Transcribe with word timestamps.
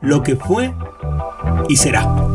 lo 0.00 0.22
que 0.22 0.36
fue 0.36 0.74
y 1.68 1.76
será. 1.76 2.27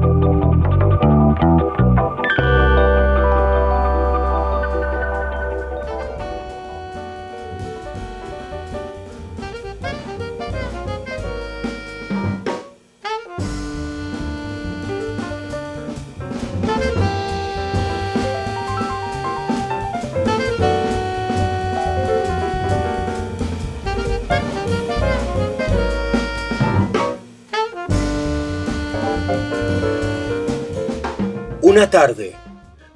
Tarde, 31.94 32.34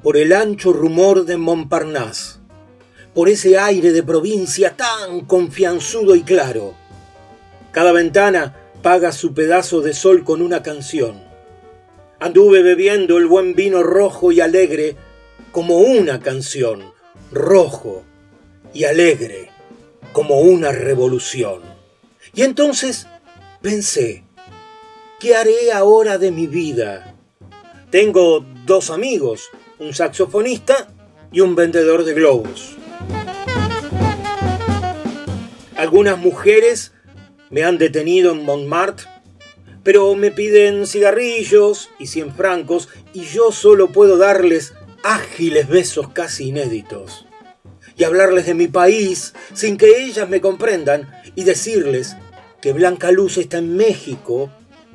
por 0.02 0.18
el 0.18 0.34
ancho 0.34 0.74
rumor 0.74 1.24
de 1.26 1.38
Montparnasse, 1.38 2.40
por 3.14 3.30
ese 3.30 3.60
aire 3.60 3.92
de 3.92 4.02
provincia 4.02 4.76
tan 4.76 5.22
confianzudo 5.22 6.16
y 6.16 6.24
claro, 6.24 6.74
cada 7.72 7.92
ventana 7.92 8.56
paga 8.82 9.12
su 9.12 9.36
pedazo 9.36 9.82
de 9.82 9.94
sol 9.94 10.24
con 10.24 10.42
una 10.42 10.64
canción. 10.64 11.22
Anduve 12.20 12.64
bebiendo 12.64 13.20
el 13.20 13.28
buen 13.28 13.54
vino 13.54 13.84
rojo 13.84 14.32
y 14.32 14.42
alegre 14.42 14.96
como 15.52 15.78
una 15.78 16.20
canción, 16.20 16.92
rojo 17.32 18.04
y 18.74 18.86
alegre 18.86 19.52
como 20.12 20.40
una 20.40 20.72
revolución. 20.72 21.62
Y 22.34 22.42
entonces 22.42 23.06
pensé, 23.62 24.24
¿qué 25.20 25.36
haré 25.36 25.72
ahora 25.72 26.18
de 26.18 26.32
mi 26.32 26.48
vida? 26.48 27.14
Tengo 27.92 28.44
dos 28.68 28.90
amigos, 28.90 29.50
un 29.80 29.94
saxofonista 29.94 30.90
y 31.32 31.40
un 31.40 31.56
vendedor 31.56 32.04
de 32.04 32.14
globos. 32.14 32.76
Algunas 35.78 36.18
mujeres 36.18 36.92
me 37.50 37.64
han 37.64 37.78
detenido 37.78 38.34
en 38.34 38.44
Montmartre, 38.44 39.08
pero 39.84 40.14
me 40.16 40.32
piden 40.32 40.86
cigarrillos 40.86 41.90
y 41.98 42.08
cien 42.08 42.36
francos 42.36 42.90
y 43.14 43.22
yo 43.22 43.54
solo 43.54 43.94
puedo 43.94 44.18
darles 44.18 44.74
ágiles 45.02 45.70
besos 45.70 46.10
casi 46.10 46.50
inéditos 46.50 47.26
y 47.96 48.04
hablarles 48.04 48.48
de 48.48 48.54
mi 48.54 48.68
país 48.68 49.34
sin 49.54 49.78
que 49.78 50.04
ellas 50.04 50.28
me 50.28 50.42
comprendan 50.42 51.10
y 51.36 51.46
decirles 51.46 52.18
que 52.62 52.74
Blanca 52.74 53.12
Luz 53.12 53.38
está 53.38 53.60
en 53.60 53.78
México 53.78 54.50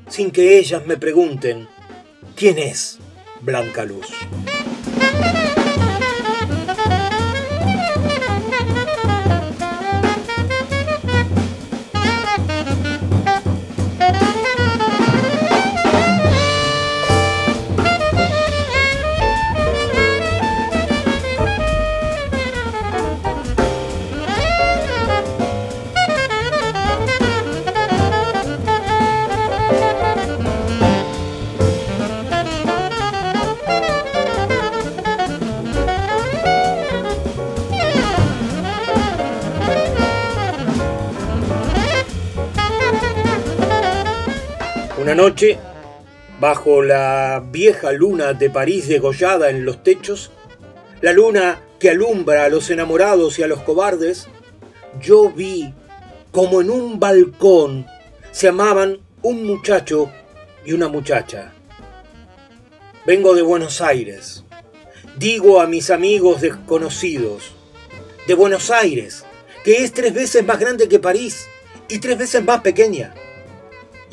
sin 0.08 0.30
que 0.30 0.58
ellas 0.58 0.84
me 0.86 0.98
pregunten 0.98 1.68
quién 2.36 2.58
es 2.58 2.98
Blanca 3.42 3.84
Luz. 3.84 4.51
Noche, 45.22 45.56
bajo 46.40 46.82
la 46.82 47.44
vieja 47.52 47.92
luna 47.92 48.32
de 48.32 48.50
París 48.50 48.88
degollada 48.88 49.50
en 49.50 49.64
los 49.64 49.84
techos, 49.84 50.32
la 51.00 51.12
luna 51.12 51.60
que 51.78 51.90
alumbra 51.90 52.44
a 52.44 52.48
los 52.48 52.70
enamorados 52.70 53.38
y 53.38 53.44
a 53.44 53.46
los 53.46 53.60
cobardes, 53.60 54.26
yo 55.00 55.30
vi 55.30 55.72
como 56.32 56.60
en 56.60 56.70
un 56.70 56.98
balcón 56.98 57.86
se 58.32 58.48
amaban 58.48 58.98
un 59.22 59.46
muchacho 59.46 60.10
y 60.64 60.72
una 60.72 60.88
muchacha. 60.88 61.52
Vengo 63.06 63.36
de 63.36 63.42
Buenos 63.42 63.80
Aires. 63.80 64.42
Digo 65.18 65.60
a 65.60 65.68
mis 65.68 65.90
amigos 65.90 66.40
desconocidos, 66.40 67.52
de 68.26 68.34
Buenos 68.34 68.72
Aires, 68.72 69.24
que 69.62 69.84
es 69.84 69.92
tres 69.92 70.12
veces 70.14 70.44
más 70.44 70.58
grande 70.58 70.88
que 70.88 70.98
París 70.98 71.46
y 71.88 72.00
tres 72.00 72.18
veces 72.18 72.44
más 72.44 72.60
pequeña. 72.62 73.14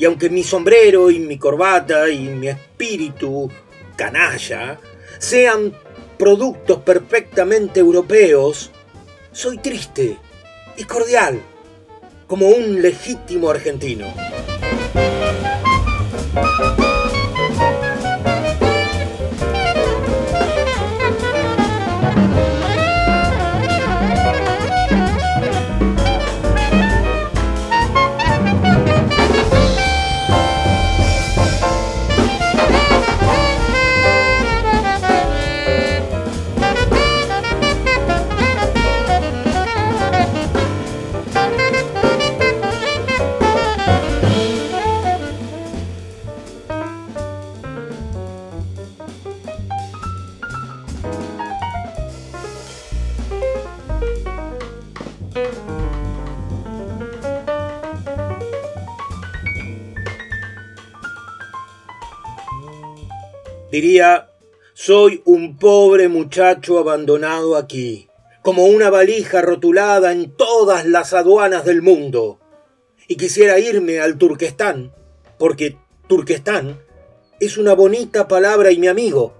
Y 0.00 0.06
aunque 0.06 0.30
mi 0.30 0.42
sombrero 0.42 1.10
y 1.10 1.18
mi 1.18 1.36
corbata 1.36 2.08
y 2.08 2.20
mi 2.20 2.48
espíritu 2.48 3.50
canalla 3.96 4.80
sean 5.18 5.74
productos 6.16 6.78
perfectamente 6.78 7.80
europeos, 7.80 8.70
soy 9.30 9.58
triste 9.58 10.16
y 10.78 10.84
cordial, 10.84 11.42
como 12.26 12.48
un 12.48 12.80
legítimo 12.80 13.50
argentino. 13.50 14.06
Diría, 63.80 64.28
soy 64.74 65.22
un 65.24 65.56
pobre 65.56 66.08
muchacho 66.08 66.78
abandonado 66.78 67.56
aquí, 67.56 68.10
como 68.42 68.66
una 68.66 68.90
valija 68.90 69.40
rotulada 69.40 70.12
en 70.12 70.36
todas 70.36 70.84
las 70.84 71.14
aduanas 71.14 71.64
del 71.64 71.80
mundo, 71.80 72.38
y 73.08 73.16
quisiera 73.16 73.58
irme 73.58 73.98
al 73.98 74.18
Turquestán, 74.18 74.92
porque 75.38 75.78
Turquestán 76.08 76.78
es 77.40 77.56
una 77.56 77.72
bonita 77.72 78.28
palabra 78.28 78.70
y 78.70 78.76
mi 78.76 78.86
amigo, 78.86 79.32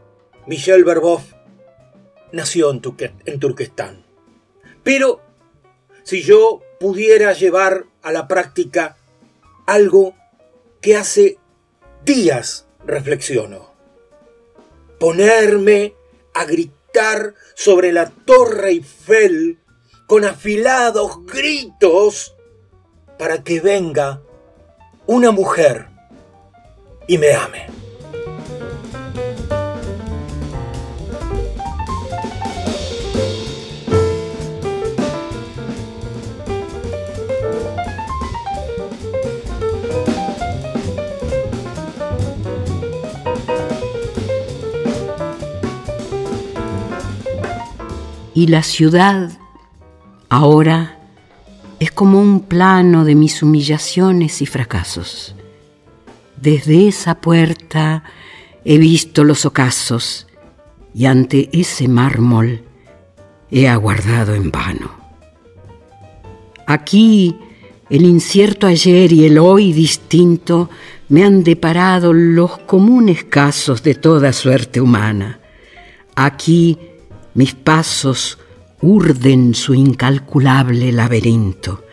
Michel 0.47 0.85
Berbov, 0.85 1.21
nació 2.33 2.71
en, 2.71 2.81
en 3.27 3.41
Turquestán. 3.41 4.07
Pero 4.83 5.21
si 6.03 6.23
yo 6.23 6.63
pudiera 6.81 7.35
llevar 7.35 7.85
a 8.01 8.11
la 8.11 8.27
práctica 8.27 8.97
algo 9.67 10.15
que 10.81 10.97
hace 10.97 11.37
días 12.07 12.67
reflexiono, 12.87 13.70
ponerme 15.01 15.95
a 16.35 16.45
gritar 16.45 17.35
sobre 17.55 17.91
la 17.91 18.11
Torre 18.11 18.69
Eiffel 18.69 19.59
con 20.07 20.25
afilados 20.25 21.25
gritos 21.27 22.37
para 23.19 23.43
que 23.43 23.61
venga 23.61 24.21
una 25.07 25.33
mujer 25.33 25.89
y 27.09 27.19
me 27.19 27.33
ame. 27.33 27.67
Y 48.35 48.47
la 48.47 48.63
ciudad 48.63 49.31
ahora 50.29 50.99
es 51.81 51.91
como 51.91 52.21
un 52.21 52.41
plano 52.41 53.05
de 53.05 53.15
mis 53.15 53.43
humillaciones 53.43 54.43
y 54.43 54.47
fracasos. 54.47 55.35
Desde 56.37 56.89
esa 56.89 57.17
puerta 57.17 58.05
he 58.65 58.79
visto 58.79 59.25
los 59.25 59.47
ocasos 59.47 60.27
y 60.95 61.07
ante 61.07 61.49
ese 61.53 61.89
mármol 61.89 62.63
he 63.51 63.69
aguardado 63.69 64.35
en 64.35 64.51
vano. 64.51 64.91
Aquí 66.67 67.37
el 67.89 68.03
incierto 68.03 68.67
ayer 68.67 69.13
y 69.13 69.25
el 69.25 69.39
hoy 69.39 69.73
distinto 69.73 70.71
me 71.09 71.25
han 71.25 71.43
deparado 71.43 72.13
los 72.13 72.59
comunes 72.59 73.25
casos 73.25 73.83
de 73.83 73.97
toda 73.97 74.33
suerte 74.33 74.81
humana. 74.81 75.41
Aquí 76.15 76.79
mis 77.35 77.55
pasos 77.55 78.39
urden 78.83 79.55
su 79.55 79.75
incalculable 79.75 80.93
laberinto. 80.93 81.85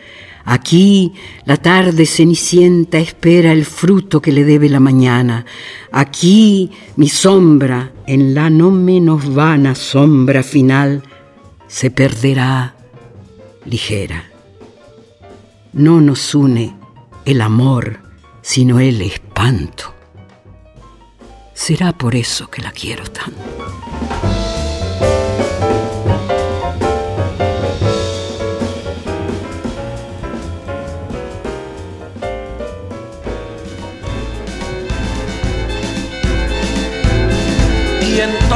Aquí 0.46 1.14
la 1.44 1.58
tarde 1.58 2.06
cenicienta 2.06 3.00
espera 3.00 3.52
el 3.52 3.66
fruto 3.66 4.22
que 4.22 4.32
le 4.32 4.46
debe 4.46 4.70
la 4.70 4.80
mañana. 4.80 5.46
Aquí 5.92 6.72
mi 6.96 7.10
sombra, 7.10 7.92
en 8.06 8.34
la 8.34 8.50
no 8.50 8.72
menos 8.72 9.34
vana 9.34 9.76
sombra 9.76 10.44
final, 10.44 11.04
se 11.68 11.92
perderá 11.92 12.76
ligera. 13.66 14.24
No 15.74 16.00
nos 16.00 16.34
une 16.34 16.78
el 17.26 17.42
amor, 17.42 18.00
sino 18.42 18.80
el 18.80 19.02
espanto. 19.02 19.94
Será 21.54 21.92
por 21.92 22.16
eso 22.16 22.50
que 22.50 22.62
la 22.62 22.72
quiero 22.72 23.04
tanto. 23.04 23.87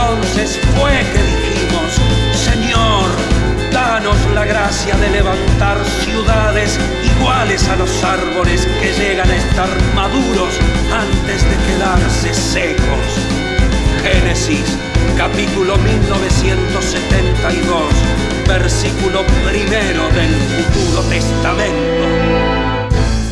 Entonces 0.09 0.59
fue 0.75 0.92
que 1.13 1.21
dijimos, 1.24 2.01
Señor, 2.33 3.06
danos 3.71 4.18
la 4.33 4.44
gracia 4.45 4.95
de 4.95 5.09
levantar 5.09 5.77
ciudades 6.03 6.80
iguales 7.03 7.69
a 7.69 7.75
los 7.75 8.03
árboles 8.03 8.68
que 8.81 8.92
llegan 8.94 9.30
a 9.30 9.36
estar 9.36 9.69
maduros 9.95 10.57
antes 10.92 11.44
de 11.44 11.56
quedarse 11.68 12.33
secos. 12.33 13.19
Génesis, 14.03 14.65
capítulo 15.18 15.77
1972, 15.77 17.94
versículo 18.48 19.24
primero 19.48 20.09
del 20.09 20.36
futuro 20.36 21.03
testamento. 21.09 22.07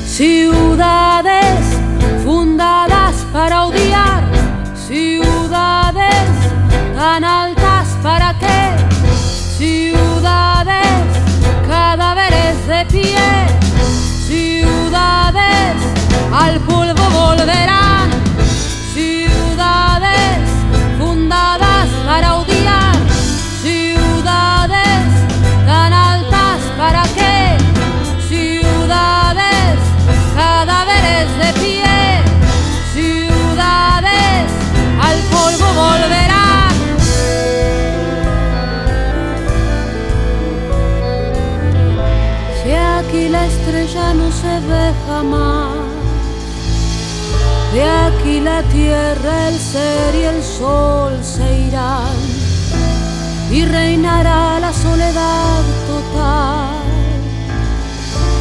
Ciudades 0.05 1.79
fundadas 2.23 3.25
para 3.33 3.65
odiar, 3.65 4.23
ciudades 4.87 5.78
tan 6.99 7.23
altas 7.23 7.87
para 8.03 8.37
qué, 8.37 8.75
ciudades 9.57 10.99
cadáveres 11.65 12.67
de 12.67 12.85
pie, 12.93 13.29
ciudades 14.27 15.77
al 16.33 16.59
polvo 16.59 17.03
volverán, 17.21 17.88
de 47.73 47.83
aquí 47.83 48.39
la 48.39 48.63
tierra, 48.63 49.49
el 49.49 49.59
ser 49.59 50.15
y 50.15 50.23
el 50.23 50.43
sol 50.43 51.13
se 51.21 51.67
irán 51.67 52.17
y 53.51 53.65
reinará 53.65 54.59
la 54.59 54.73
soledad 54.73 55.63
total 55.87 56.89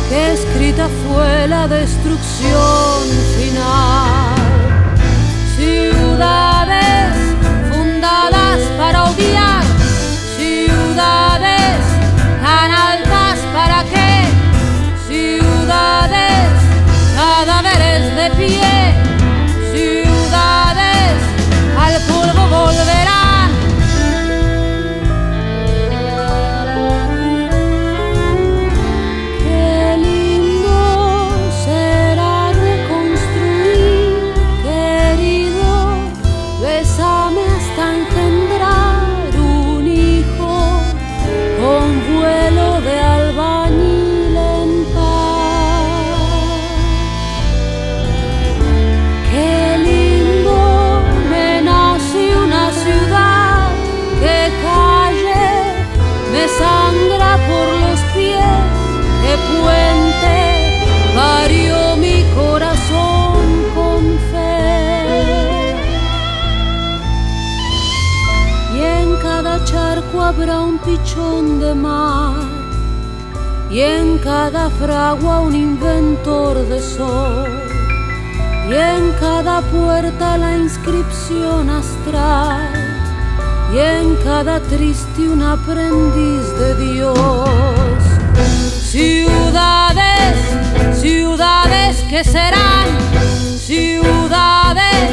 que 0.09 0.33
escrita 0.33 0.89
fue 1.07 1.47
la 1.49 1.69
destrucción 1.69 3.03
final. 3.37 4.35
Ciudades 5.57 7.15
fundadas 7.71 8.61
para 8.79 9.05
odiar, 9.05 9.48
mar, 71.75 72.35
y 73.71 73.81
en 73.81 74.19
cada 74.19 74.71
fragua 74.71 75.41
un 75.41 75.55
inventor 75.55 76.57
de 76.69 76.81
sol, 76.81 77.49
y 78.69 78.75
en 78.75 79.13
cada 79.21 79.61
puerta 79.63 80.39
la 80.39 80.57
inscripción 80.57 81.71
astral, 81.71 82.73
y 83.75 83.79
en 83.79 84.17
cada 84.25 84.61
triste 84.61 85.29
un 85.29 85.43
aprendiz 85.43 86.47
de 86.59 86.75
Dios. 86.93 87.91
Ciudades, 88.91 90.37
ciudades 90.95 91.97
que 92.09 92.25
serán, 92.25 92.89
ciudades 93.59 95.11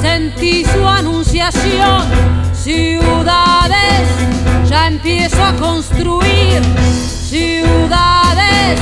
sentí 0.00 0.64
su 0.64 0.86
anunciación. 0.86 2.02
Ciudades, 2.52 4.08
ya 4.74 4.88
empiezo 4.88 5.40
a 5.40 5.52
construir. 5.54 6.60
Ciudades, 7.30 8.80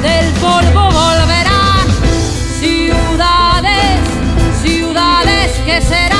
del 0.00 0.26
polvo 0.40 0.82
volverán. 0.90 1.86
Ciudades, 2.60 4.00
ciudades 4.62 5.52
que 5.66 5.82
serán. 5.82 6.13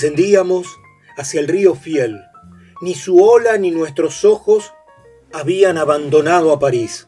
Descendíamos 0.00 0.66
hacia 1.18 1.40
el 1.40 1.46
río 1.46 1.74
Fiel. 1.74 2.22
Ni 2.80 2.94
su 2.94 3.22
ola 3.22 3.58
ni 3.58 3.70
nuestros 3.70 4.24
ojos 4.24 4.72
habían 5.30 5.76
abandonado 5.76 6.52
a 6.52 6.58
París. 6.58 7.06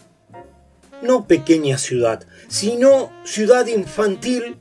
No 1.00 1.26
pequeña 1.26 1.78
ciudad, 1.78 2.26
sino 2.48 3.10
ciudad 3.24 3.66
infantil 3.66 4.58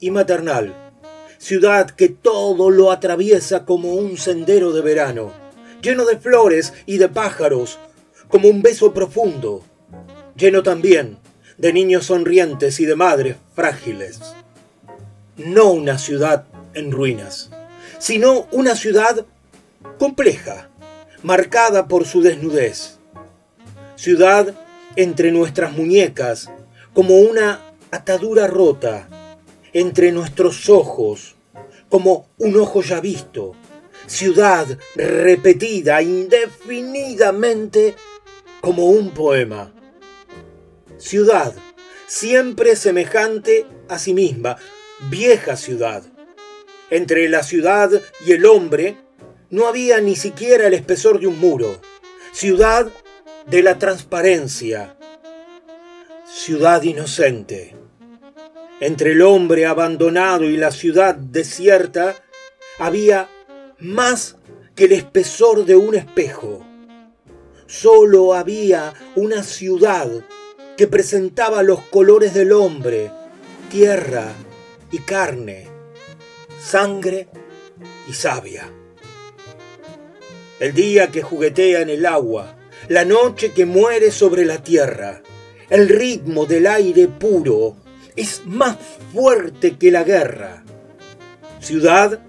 y 0.00 0.10
maternal. 0.10 0.94
Ciudad 1.36 1.90
que 1.90 2.08
todo 2.08 2.70
lo 2.70 2.90
atraviesa 2.90 3.66
como 3.66 3.92
un 3.92 4.16
sendero 4.16 4.72
de 4.72 4.80
verano, 4.80 5.34
lleno 5.82 6.06
de 6.06 6.16
flores 6.16 6.72
y 6.86 6.96
de 6.96 7.10
pájaros, 7.10 7.78
como 8.28 8.48
un 8.48 8.62
beso 8.62 8.94
profundo, 8.94 9.62
lleno 10.34 10.62
también 10.62 11.18
de 11.58 11.74
niños 11.74 12.06
sonrientes 12.06 12.80
y 12.80 12.86
de 12.86 12.96
madres 12.96 13.36
frágiles. 13.54 14.18
No 15.36 15.72
una 15.72 15.98
ciudad 15.98 16.46
en 16.72 16.90
ruinas, 16.90 17.50
sino 18.06 18.46
una 18.52 18.76
ciudad 18.76 19.26
compleja, 19.98 20.70
marcada 21.24 21.88
por 21.88 22.06
su 22.06 22.22
desnudez. 22.22 23.00
Ciudad 23.96 24.54
entre 24.94 25.32
nuestras 25.32 25.72
muñecas, 25.72 26.48
como 26.94 27.18
una 27.18 27.74
atadura 27.90 28.46
rota, 28.46 29.08
entre 29.72 30.12
nuestros 30.12 30.70
ojos, 30.70 31.34
como 31.88 32.28
un 32.38 32.56
ojo 32.60 32.80
ya 32.80 33.00
visto. 33.00 33.56
Ciudad 34.06 34.78
repetida 34.94 36.00
indefinidamente 36.00 37.96
como 38.60 38.86
un 38.86 39.10
poema. 39.10 39.72
Ciudad 40.96 41.56
siempre 42.06 42.76
semejante 42.76 43.66
a 43.88 43.98
sí 43.98 44.14
misma, 44.14 44.58
vieja 45.10 45.56
ciudad. 45.56 46.04
Entre 46.90 47.28
la 47.28 47.42
ciudad 47.42 47.90
y 48.24 48.32
el 48.32 48.46
hombre 48.46 48.96
no 49.50 49.66
había 49.66 50.00
ni 50.00 50.14
siquiera 50.14 50.66
el 50.66 50.74
espesor 50.74 51.18
de 51.18 51.26
un 51.26 51.38
muro. 51.38 51.80
Ciudad 52.32 52.88
de 53.46 53.62
la 53.62 53.78
transparencia. 53.78 54.96
Ciudad 56.26 56.82
inocente. 56.82 57.76
Entre 58.80 59.12
el 59.12 59.22
hombre 59.22 59.66
abandonado 59.66 60.44
y 60.44 60.56
la 60.56 60.70
ciudad 60.70 61.14
desierta 61.14 62.14
había 62.78 63.28
más 63.78 64.36
que 64.74 64.84
el 64.84 64.92
espesor 64.92 65.64
de 65.64 65.76
un 65.76 65.94
espejo. 65.94 66.64
Solo 67.66 68.34
había 68.34 68.94
una 69.16 69.42
ciudad 69.42 70.08
que 70.76 70.86
presentaba 70.86 71.62
los 71.62 71.80
colores 71.80 72.34
del 72.34 72.52
hombre, 72.52 73.10
tierra 73.70 74.26
y 74.92 74.98
carne, 74.98 75.75
sangre 76.66 77.28
y 78.08 78.12
savia. 78.12 78.68
El 80.58 80.72
día 80.74 81.12
que 81.12 81.22
juguetea 81.22 81.80
en 81.80 81.90
el 81.90 82.04
agua, 82.04 82.56
la 82.88 83.04
noche 83.04 83.52
que 83.52 83.66
muere 83.66 84.10
sobre 84.10 84.44
la 84.44 84.62
tierra, 84.62 85.22
el 85.70 85.88
ritmo 85.88 86.44
del 86.44 86.66
aire 86.66 87.06
puro 87.06 87.76
es 88.16 88.42
más 88.46 88.76
fuerte 89.12 89.76
que 89.76 89.92
la 89.92 90.02
guerra. 90.02 90.64
Ciudad 91.60 92.20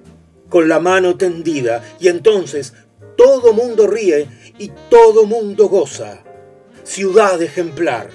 con 0.50 0.70
la 0.70 0.80
mano 0.80 1.18
tendida 1.18 1.84
y 2.00 2.08
entonces 2.08 2.74
todo 3.16 3.54
mundo 3.54 3.88
ríe 3.88 4.28
y 4.60 4.72
todo 4.90 5.26
mundo 5.26 5.68
goza. 5.68 6.24
Ciudad 6.84 7.42
ejemplar. 7.42 8.12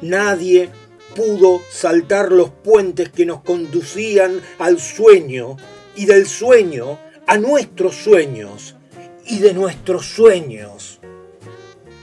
Nadie 0.00 0.70
pudo 1.16 1.62
saltar 1.70 2.30
los 2.30 2.50
puentes 2.50 3.08
que 3.08 3.24
nos 3.24 3.40
conducían 3.40 4.42
al 4.58 4.78
sueño 4.78 5.56
y 5.96 6.04
del 6.04 6.26
sueño 6.26 6.98
a 7.26 7.38
nuestros 7.38 7.96
sueños 7.96 8.76
y 9.24 9.38
de 9.38 9.54
nuestros 9.54 10.06
sueños 10.06 11.00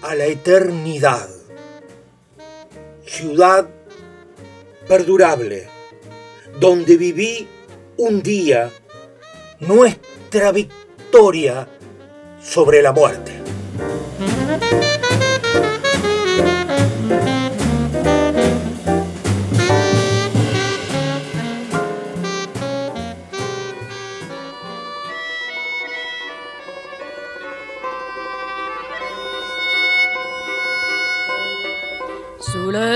a 0.01 0.15
la 0.15 0.25
eternidad. 0.25 1.29
Ciudad 3.05 3.70
perdurable, 4.88 5.67
donde 6.60 6.98
viví 6.98 7.48
un 7.98 8.22
día 8.22 8.72
nuestra 9.60 10.51
victoria 10.51 11.67
sobre 12.41 12.82
la 12.82 12.91
muerte. 12.91 13.32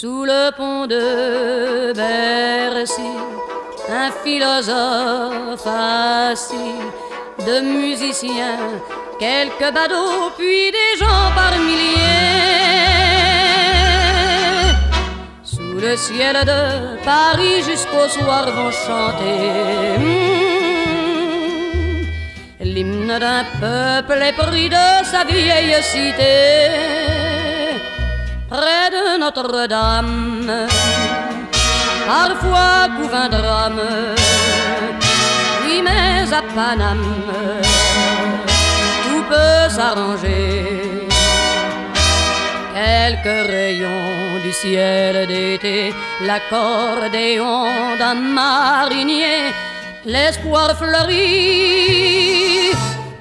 Sous 0.00 0.24
le 0.24 0.50
pont 0.56 0.88
de 0.88 1.92
Bercy, 1.92 3.12
un 3.88 4.10
philosophe 4.24 5.64
assis, 5.64 6.80
de 7.46 7.60
musiciens, 7.60 8.58
quelques 9.20 9.72
badauds, 9.72 10.32
puis 10.36 10.72
des 10.72 10.98
gens 10.98 11.30
par 11.36 11.56
milliers. 11.60 11.94
Sous 15.44 15.78
le 15.86 15.96
ciel 15.96 16.38
de 16.44 16.96
Paris 17.04 17.62
jusqu'au 17.62 18.08
soir 18.08 18.50
vont 18.50 18.72
chanter. 18.72 19.96
hmm, 20.00 20.34
L'hymne 22.62 23.16
d'un 23.20 23.44
peuple 23.60 24.20
épris 24.24 24.70
de 24.70 25.04
sa 25.04 25.22
vieille 25.22 25.80
cité, 25.84 27.03
près 28.54 28.88
de 28.96 29.04
Notre-Dame, 29.18 30.68
parfois 32.06 32.78
couvre 32.96 33.18
un 33.26 33.30
drame, 33.36 33.82
oui 35.62 35.76
mais 35.86 36.32
à 36.40 36.42
Paname, 36.54 37.14
tout 39.04 39.24
peut 39.30 39.66
s'arranger. 39.76 41.08
Quelques 42.74 43.40
rayons 43.54 44.38
du 44.44 44.52
ciel 44.52 45.14
d'été, 45.26 45.78
l'accordéon 46.28 47.64
d'un 48.00 48.18
marinier, 48.40 49.40
l'espoir 50.04 50.68
fleurit 50.80 52.72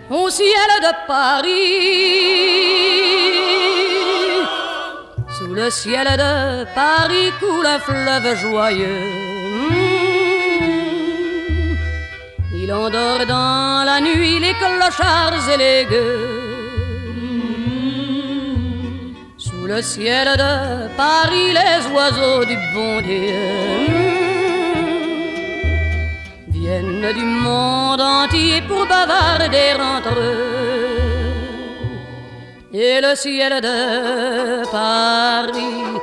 au 0.10 0.30
ciel 0.30 0.72
de 0.88 0.92
Paris. 1.08 2.93
Le 5.55 5.69
ciel 5.69 6.07
de 6.17 6.65
Paris 6.74 7.31
coule 7.39 7.67
un 7.67 7.77
fleuve 7.77 8.36
joyeux. 8.38 9.03
Hmm. 9.69 11.75
Il 12.55 12.74
endort 12.74 13.24
dans 13.27 13.83
la 13.86 14.01
nuit 14.01 14.39
les 14.39 14.55
clochards 14.55 15.48
et 15.53 15.57
les 15.57 15.86
gueux. 15.91 16.41
Sous 19.38 19.67
le 19.67 19.83
ciel 19.83 20.27
de 20.43 20.88
Paris, 20.98 21.53
les 21.60 21.86
oiseaux 21.93 22.43
du 22.45 22.57
bon 22.74 23.01
Dieu 23.01 23.51
viennent 26.48 27.13
du 27.13 27.25
monde 27.25 28.01
entier 28.01 28.63
pour 28.67 28.88
bavarder 28.88 29.75
entre 29.79 30.17
eux. 30.17 30.33
Et 32.75 33.00
le 33.01 33.15
ciel 33.15 33.62
de 33.62 34.65
Paris 34.72 36.00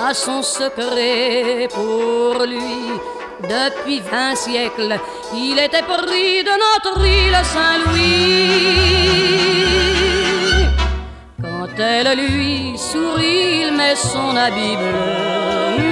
a 0.00 0.14
son 0.14 0.40
secret 0.40 1.66
pour 1.74 2.44
lui. 2.46 2.92
Depuis 3.42 3.98
vingt 3.98 4.36
siècles, 4.36 5.00
il 5.34 5.58
était 5.58 5.82
pris 5.82 6.44
de 6.44 6.54
notre 6.64 7.04
île 7.04 7.34
Saint-Louis. 7.42 8.52
Quand 11.42 11.76
elle 11.76 12.16
lui 12.16 12.78
sourit, 12.78 13.62
il 13.64 13.72
met 13.76 13.96
son 13.96 14.36
habit 14.36 14.76
bleu. 14.76 15.82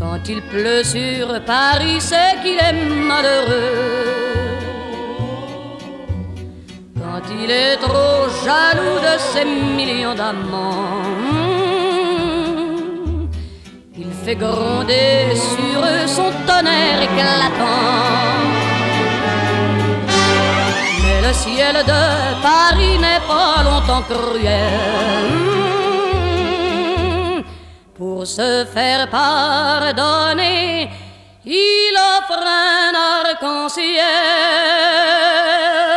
Quand 0.00 0.28
il 0.28 0.42
pleut 0.42 0.82
sur 0.82 1.40
Paris, 1.44 2.00
c'est 2.00 2.40
qu'il 2.42 2.58
est 2.58 2.72
malheureux. 2.72 4.27
Quand 7.18 7.34
il 7.42 7.50
est 7.50 7.76
trop 7.78 8.28
jaloux 8.44 9.00
de 9.00 9.18
ses 9.18 9.44
millions 9.44 10.14
d'amants, 10.14 11.02
il 13.96 14.12
fait 14.24 14.36
gronder 14.36 15.34
sur 15.34 15.80
eux 15.80 16.06
son 16.06 16.30
tonnerre 16.46 17.02
éclatant. 17.02 18.36
Mais 21.02 21.20
le 21.26 21.32
ciel 21.32 21.84
de 21.92 22.02
Paris 22.40 22.98
n'est 23.04 23.24
pas 23.26 23.64
longtemps 23.64 24.02
cruel. 24.02 24.70
Pour 27.96 28.24
se 28.28 28.64
faire 28.72 29.10
pardonner, 29.10 30.88
il 31.44 31.96
offre 31.96 32.46
un 32.46 32.94
arc-en-ciel. 32.94 35.87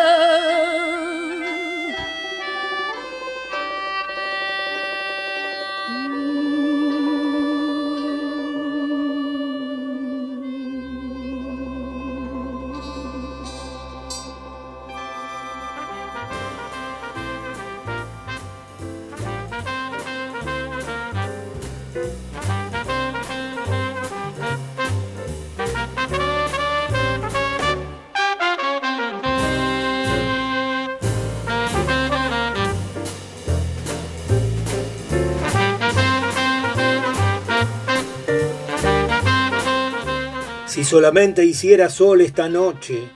Si 40.71 40.85
solamente 40.85 41.43
hiciera 41.43 41.89
sol 41.89 42.21
esta 42.21 42.47
noche, 42.47 43.09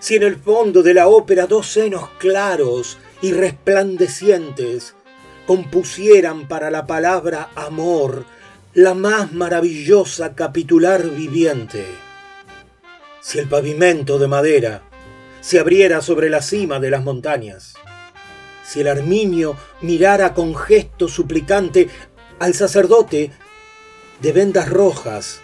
si 0.00 0.16
en 0.16 0.24
el 0.24 0.34
fondo 0.34 0.82
de 0.82 0.92
la 0.92 1.06
ópera 1.06 1.46
dos 1.46 1.68
senos 1.68 2.08
claros 2.18 2.98
y 3.22 3.32
resplandecientes 3.32 4.96
compusieran 5.46 6.48
para 6.48 6.68
la 6.68 6.88
palabra 6.88 7.50
amor 7.54 8.24
la 8.74 8.94
más 8.94 9.32
maravillosa 9.32 10.34
capitular 10.34 11.08
viviente. 11.10 11.86
Si 13.20 13.38
el 13.38 13.46
pavimento 13.46 14.18
de 14.18 14.26
madera 14.26 14.82
se 15.40 15.60
abriera 15.60 16.00
sobre 16.00 16.28
la 16.28 16.42
cima 16.42 16.80
de 16.80 16.90
las 16.90 17.04
montañas. 17.04 17.74
Si 18.66 18.80
el 18.80 18.88
arminio 18.88 19.56
mirara 19.80 20.34
con 20.34 20.56
gesto 20.56 21.06
suplicante 21.06 21.88
al 22.40 22.52
sacerdote 22.52 23.30
de 24.20 24.32
vendas 24.32 24.68
rojas 24.68 25.40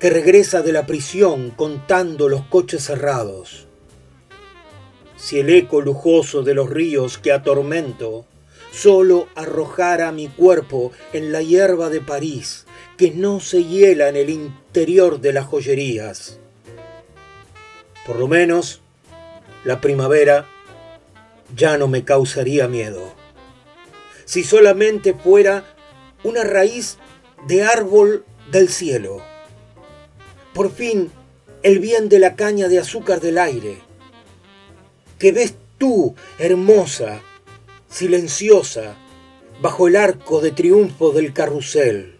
que 0.00 0.08
regresa 0.08 0.62
de 0.62 0.72
la 0.72 0.86
prisión 0.86 1.50
contando 1.50 2.28
los 2.30 2.42
coches 2.46 2.84
cerrados. 2.84 3.68
Si 5.16 5.38
el 5.38 5.50
eco 5.50 5.82
lujoso 5.82 6.42
de 6.42 6.54
los 6.54 6.70
ríos 6.70 7.18
que 7.18 7.32
atormento 7.32 8.24
solo 8.72 9.28
arrojara 9.34 10.10
mi 10.10 10.28
cuerpo 10.28 10.90
en 11.12 11.32
la 11.32 11.42
hierba 11.42 11.90
de 11.90 12.00
París 12.00 12.64
que 12.96 13.10
no 13.10 13.40
se 13.40 13.64
hiela 13.64 14.08
en 14.08 14.16
el 14.16 14.30
interior 14.30 15.20
de 15.20 15.34
las 15.34 15.46
joyerías. 15.46 16.38
Por 18.06 18.16
lo 18.16 18.26
menos, 18.26 18.80
la 19.64 19.82
primavera 19.82 20.46
ya 21.54 21.76
no 21.76 21.88
me 21.88 22.04
causaría 22.04 22.68
miedo. 22.68 23.12
Si 24.24 24.44
solamente 24.44 25.12
fuera 25.12 25.76
una 26.24 26.44
raíz 26.44 26.96
de 27.46 27.64
árbol 27.64 28.24
del 28.50 28.68
cielo. 28.70 29.29
Por 30.60 30.70
fin, 30.70 31.10
el 31.62 31.78
bien 31.78 32.10
de 32.10 32.18
la 32.18 32.36
caña 32.36 32.68
de 32.68 32.78
azúcar 32.78 33.22
del 33.22 33.38
aire. 33.38 33.78
Que 35.18 35.32
ves 35.32 35.54
tú, 35.78 36.14
hermosa, 36.38 37.22
silenciosa, 37.88 38.94
bajo 39.62 39.88
el 39.88 39.96
arco 39.96 40.42
de 40.42 40.50
triunfo 40.50 41.12
del 41.12 41.32
carrusel. 41.32 42.14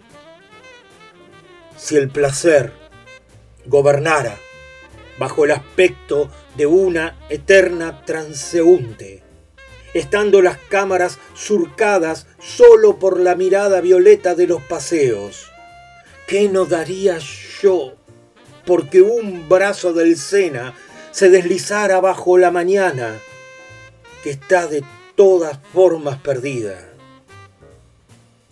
Si 1.77 1.97
el 1.97 2.09
placer 2.09 2.73
gobernara 3.67 4.39
bajo 5.19 5.45
el 5.45 5.51
aspecto 5.51 6.31
de 6.57 6.65
una 6.65 7.19
eterna 7.29 8.07
transeúnte, 8.07 9.23
estando 9.93 10.41
las 10.41 10.57
cámaras 10.57 11.19
surcadas 11.35 12.27
solo 12.43 12.99
por 12.99 13.21
la 13.21 13.35
mirada 13.35 13.83
violeta 13.83 14.35
de 14.35 14.47
los 14.47 14.63
paseos. 14.63 15.51
¿Qué 16.27 16.49
no 16.49 16.65
daría 16.65 17.19
yo 17.61 18.00
porque 18.71 19.03
un 19.03 19.49
brazo 19.49 19.93
del 19.93 20.17
Sena 20.17 20.75
se 21.11 21.29
deslizara 21.29 22.01
bajo 22.01 22.39
la 22.39 22.53
mañana 22.53 23.19
que 24.23 24.31
está 24.31 24.69
de 24.69 24.85
todas 25.17 25.59
formas 25.73 26.21
perdida? 26.21 26.79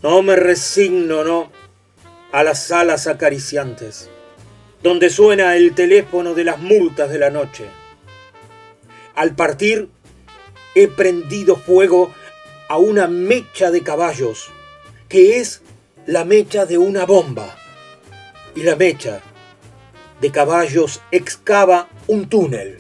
No 0.03 0.23
me 0.23 0.35
resigno, 0.35 1.23
no, 1.23 1.53
a 2.33 2.43
las 2.43 2.73
alas 2.73 3.07
acariciantes 3.07 4.11
donde 4.83 5.09
suena 5.09 5.55
el 5.55 5.73
teléfono 5.77 6.35
de 6.35 6.43
las 6.43 6.59
multas 6.59 7.11
de 7.11 7.21
la 7.21 7.31
noche. 7.31 7.67
Al 9.15 9.37
partir, 9.37 9.89
he 10.75 10.89
prendido 10.89 11.55
fuego 11.55 12.13
a 12.69 12.77
una 12.77 13.07
mecha 13.07 13.71
de 13.71 13.85
caballos, 13.85 14.51
que 15.09 15.39
es 15.39 15.63
la 16.07 16.25
mecha 16.25 16.67
de 16.67 16.77
una 16.77 17.07
bomba. 17.07 17.57
Y 18.57 18.65
la 18.65 18.75
mecha 18.75 19.23
de 20.21 20.31
caballos 20.31 21.01
excava 21.11 21.89
un 22.07 22.29
túnel 22.29 22.79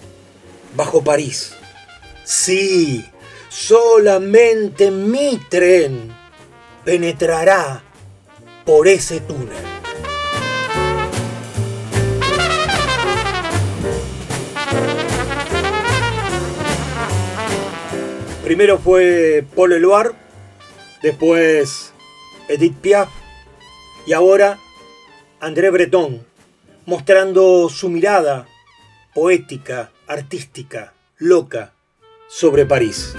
bajo 0.75 1.03
París. 1.03 1.55
Sí, 2.25 3.05
solamente 3.49 4.91
mi 4.91 5.39
tren 5.49 6.13
penetrará 6.85 7.83
por 8.65 8.89
ese 8.89 9.21
túnel. 9.21 9.57
Primero 18.45 18.79
fue 18.79 19.45
Paul 19.55 19.75
Eluard, 19.75 20.15
después 21.03 21.93
Edith 22.49 22.77
Piaf 22.77 23.11
y 24.07 24.15
ahora 24.15 24.59
André 25.39 25.69
Breton, 25.69 26.28
mostrando 26.89 27.69
su 27.69 27.91
mirada 27.91 28.47
poética, 29.15 29.91
artística, 30.07 30.95
loca 31.19 31.71
sobre 32.29 32.65
París. 32.65 33.15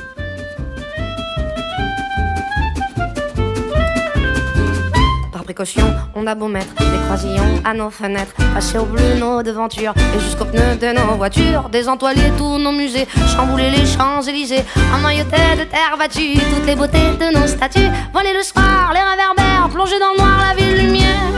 on 6.15 6.25
a 6.27 6.35
beau 6.35 6.47
mettre 6.47 6.73
des 6.75 6.97
croisillons 7.05 7.61
à 7.63 7.73
nos 7.73 7.89
fenêtres, 7.91 8.33
passer 8.53 8.77
au 8.77 8.85
bleu 8.85 9.15
nos 9.19 9.43
devantures 9.43 9.93
et 10.15 10.19
jusqu'aux 10.19 10.45
pneus 10.45 10.77
de 10.77 10.93
nos 10.93 11.15
voitures, 11.17 11.69
désentoiler 11.69 12.31
tous 12.37 12.57
nos 12.57 12.71
musées, 12.71 13.07
chambouler 13.35 13.69
les 13.69 13.85
Champs-Élysées, 13.85 14.63
emmailloter 14.95 15.57
de 15.59 15.65
terre 15.65 15.95
battue 15.97 16.39
toutes 16.53 16.65
les 16.65 16.75
beautés 16.75 17.11
de 17.19 17.37
nos 17.37 17.47
statues, 17.47 17.91
voler 18.13 18.33
le 18.33 18.43
soir, 18.43 18.93
les 18.93 19.01
réverbères, 19.01 19.69
plonger 19.71 19.99
dans 19.99 20.13
le 20.13 20.17
noir 20.17 20.39
la 20.47 20.55
ville 20.55 20.77
lumière. 20.85 21.28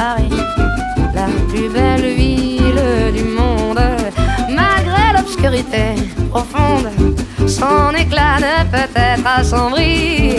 Paris 0.00 0.30
Paris, 0.30 0.30
la 1.14 1.26
plus 1.50 1.68
belle 1.68 2.14
ville 2.14 3.12
du 3.12 3.24
monde, 3.24 3.82
malgré 4.48 5.12
l'obscurité 5.14 5.94
profonde, 6.30 6.88
son 7.46 7.94
éclat 7.94 8.38
ne 8.40 8.64
peut 8.70 8.90
être 8.96 9.26
assombri 9.26 10.36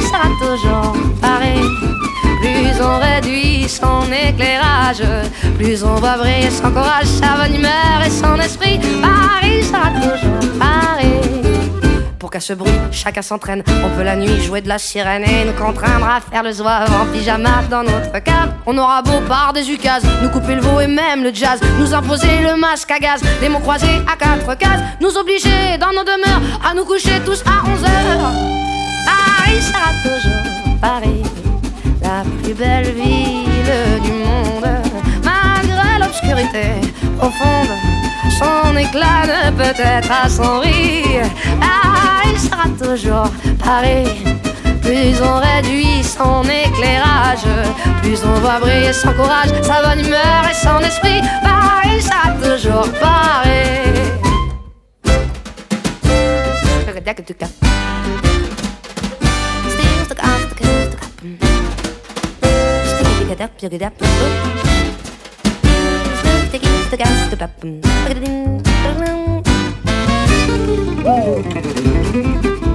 sera 0.00 0.28
toujours 0.40 0.96
pareil. 1.20 1.60
Plus 2.40 2.80
on 2.80 2.98
réduit 3.00 3.68
son 3.68 4.04
éclairage, 4.12 5.02
plus 5.58 5.82
on 5.82 5.96
va 5.96 6.16
briller 6.16 6.50
son 6.50 6.70
courage, 6.70 7.06
sa 7.06 7.36
bonne 7.36 7.56
humeur 7.56 7.98
et 8.06 8.10
son 8.10 8.36
esprit. 8.38 8.78
Paris 9.02 9.64
sera 9.64 9.90
toujours 9.90 10.58
pareil. 10.58 11.45
Pour 12.26 12.32
qu'à 12.32 12.40
ce 12.40 12.54
bruit, 12.54 12.72
chacun 12.90 13.22
s'entraîne. 13.22 13.62
On 13.84 13.96
peut 13.96 14.02
la 14.02 14.16
nuit 14.16 14.42
jouer 14.42 14.60
de 14.60 14.66
la 14.66 14.78
sirène 14.78 15.22
et 15.22 15.44
nous 15.44 15.52
contraindre 15.52 16.08
à 16.08 16.20
faire 16.20 16.42
le 16.42 16.50
zouave 16.50 16.90
en 16.92 17.06
pyjama 17.12 17.62
dans 17.70 17.84
notre 17.84 18.18
cave. 18.18 18.52
On 18.66 18.76
aura 18.76 19.00
beau 19.00 19.20
par 19.28 19.52
des 19.52 19.70
ukases, 19.70 20.02
nous 20.20 20.28
couper 20.30 20.56
le 20.56 20.60
veau 20.60 20.80
et 20.80 20.88
même 20.88 21.22
le 21.22 21.32
jazz, 21.32 21.60
nous 21.78 21.94
imposer 21.94 22.40
le 22.42 22.56
masque 22.56 22.90
à 22.90 22.98
gaz, 22.98 23.22
des 23.40 23.48
mots 23.48 23.60
croisés 23.60 24.02
à 24.12 24.16
quatre 24.16 24.58
cases, 24.58 24.80
nous 25.00 25.16
obliger 25.16 25.78
dans 25.78 25.92
nos 25.92 26.02
demeures 26.02 26.42
à 26.68 26.74
nous 26.74 26.84
coucher 26.84 27.20
tous 27.24 27.44
à 27.46 27.64
11 27.64 27.84
heures. 27.84 28.32
Paris 29.06 29.62
sera 29.62 29.92
toujours 30.02 30.80
Paris, 30.80 31.22
la 32.02 32.24
plus 32.42 32.54
belle 32.54 32.92
ville 32.92 34.02
du 34.02 34.10
monde. 34.10 34.66
Malgré 35.22 36.00
l'obscurité 36.00 36.72
profonde, 37.20 37.95
son 38.38 38.76
éclat 38.76 39.26
ne 39.26 39.50
peut 39.56 39.80
être 39.82 40.10
assombri. 40.24 41.04
Paris 41.60 42.38
sera 42.38 42.68
toujours 42.82 43.30
Paris. 43.62 44.06
Plus 44.82 45.20
on 45.20 45.40
réduit 45.40 46.02
son 46.04 46.42
éclairage, 46.42 47.46
plus 48.02 48.20
on 48.24 48.38
va 48.40 48.60
briller 48.60 48.92
son 48.92 49.12
courage, 49.12 49.48
sa 49.62 49.82
bonne 49.82 50.04
humeur 50.04 50.42
et 50.50 50.54
son 50.54 50.78
esprit. 50.80 51.20
Paris 51.42 52.02
sera 52.02 52.30
toujours 52.42 52.88
Paris. 53.00 53.86
Woo! 71.06 72.65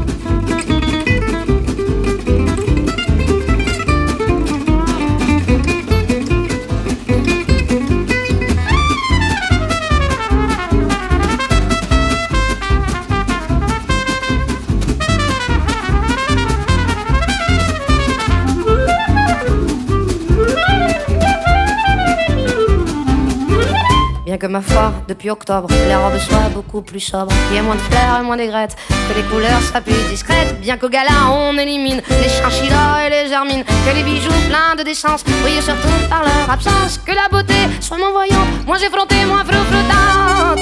Ma 24.51 24.61
foi, 24.61 24.91
depuis 25.07 25.29
octobre, 25.29 25.69
les 25.87 25.95
robes 25.95 26.19
soient 26.19 26.49
beaucoup 26.53 26.81
plus 26.81 26.99
sobres. 26.99 27.31
Qu'il 27.47 27.55
y 27.55 27.59
ait 27.59 27.61
moins 27.61 27.75
de 27.75 27.79
fleurs 27.79 28.19
et 28.19 28.23
moins 28.23 28.35
d'aigrettes, 28.35 28.75
que 28.89 29.15
les 29.15 29.23
couleurs 29.23 29.61
soient 29.61 29.79
plus 29.79 29.95
discrètes. 30.09 30.59
Bien 30.59 30.77
qu'au 30.77 30.89
gala 30.89 31.31
on 31.31 31.57
élimine 31.57 32.01
les 32.09 32.29
chinchillas 32.29 33.07
et 33.07 33.09
les 33.09 33.31
hermines. 33.31 33.63
Que 33.63 33.95
les 33.95 34.03
bijoux 34.03 34.29
pleins 34.49 34.75
de 34.77 34.83
décence 34.83 35.23
brillent 35.41 35.61
surtout 35.61 35.87
par 36.09 36.23
leur 36.23 36.49
absence. 36.49 36.99
Que 37.05 37.13
la 37.13 37.29
beauté 37.31 37.55
soit 37.79 37.97
moins 37.97 38.11
voyante, 38.11 38.65
moins 38.67 38.77
effrontée, 38.77 39.23
moins 39.25 39.45
flottante. 39.45 40.59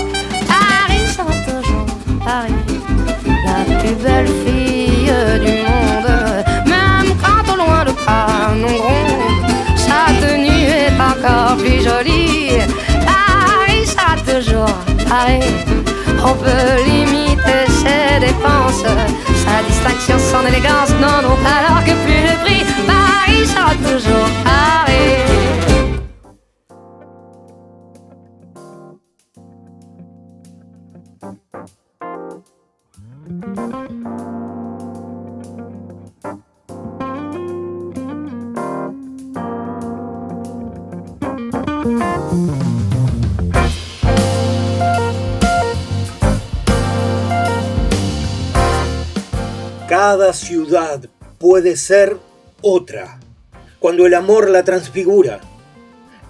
Paris 0.47 1.07
sera 1.15 1.33
toujours 1.47 1.85
Paris, 2.23 2.53
la 3.45 3.79
plus 3.79 3.95
belle 3.95 4.27
fille 4.45 5.11
du 5.45 5.53
monde. 5.65 6.11
Même 6.67 7.11
quand 7.23 7.53
au 7.53 7.57
loin 7.57 7.83
le 7.85 7.93
canon 8.05 8.67
gronde, 8.67 9.49
sa 9.75 10.13
tenue 10.21 10.67
est 10.81 10.93
encore 11.01 11.57
plus 11.57 11.81
jolie 11.83 12.48
toujours 14.39 14.69
On 16.23 16.33
peut 16.33 16.83
limiter 16.85 17.65
ses 17.67 18.19
dépenses, 18.19 18.83
sa 18.83 19.63
distinction, 19.67 20.17
son 20.17 20.45
élégance 20.47 20.91
non, 21.01 21.21
non, 21.23 21.37
alors 21.45 21.83
que 21.83 21.91
plus 22.05 22.21
le 22.21 22.35
prix. 22.43 22.63
Paris 22.87 23.45
sera 23.45 23.73
toujours 23.75 24.29
Paris. 24.43 25.68
Cada 50.11 50.33
ciudad 50.33 51.01
puede 51.37 51.77
ser 51.77 52.17
otra 52.63 53.19
cuando 53.77 54.07
el 54.07 54.15
amor 54.15 54.49
la 54.49 54.63
transfigura. 54.63 55.39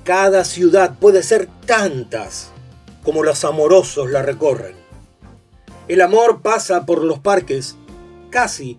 Cada 0.03 0.43
ciudad 0.43 0.99
puede 0.99 1.23
ser 1.23 1.47
tantas 1.65 2.51
como 3.03 3.23
los 3.23 3.45
amorosos 3.45 4.11
la 4.11 4.21
recorren. 4.21 4.75
El 5.87 6.01
amor 6.01 6.41
pasa 6.41 6.85
por 6.85 7.05
los 7.05 7.19
parques 7.19 7.77
casi 8.29 8.77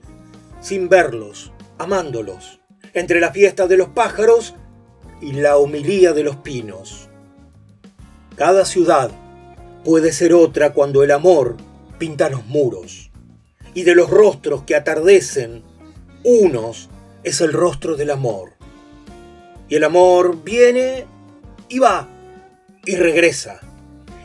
sin 0.60 0.90
verlos, 0.90 1.50
amándolos, 1.78 2.60
entre 2.92 3.20
la 3.20 3.32
fiesta 3.32 3.66
de 3.66 3.78
los 3.78 3.88
pájaros 3.88 4.54
y 5.22 5.32
la 5.32 5.56
homilía 5.56 6.12
de 6.12 6.24
los 6.24 6.36
pinos. 6.36 7.08
Cada 8.36 8.66
ciudad 8.66 9.10
puede 9.82 10.12
ser 10.12 10.34
otra 10.34 10.74
cuando 10.74 11.02
el 11.02 11.10
amor 11.10 11.56
pinta 11.96 12.28
los 12.28 12.44
muros 12.44 13.09
y 13.74 13.82
de 13.82 13.94
los 13.94 14.10
rostros 14.10 14.62
que 14.64 14.74
atardecen, 14.74 15.62
unos 16.24 16.88
es 17.22 17.40
el 17.40 17.52
rostro 17.52 17.96
del 17.96 18.10
amor. 18.10 18.52
Y 19.68 19.76
el 19.76 19.84
amor 19.84 20.42
viene 20.42 21.06
y 21.68 21.78
va 21.78 22.08
y 22.84 22.96
regresa. 22.96 23.60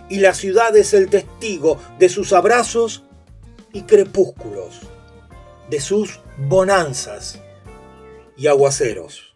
Y 0.09 0.19
la 0.19 0.33
ciudad 0.33 0.75
es 0.75 0.93
el 0.93 1.09
testigo 1.09 1.79
de 1.99 2.09
sus 2.09 2.33
abrazos 2.33 3.03
y 3.73 3.83
crepúsculos, 3.83 4.81
de 5.69 5.79
sus 5.79 6.19
bonanzas 6.37 7.41
y 8.37 8.47
aguaceros. 8.47 9.33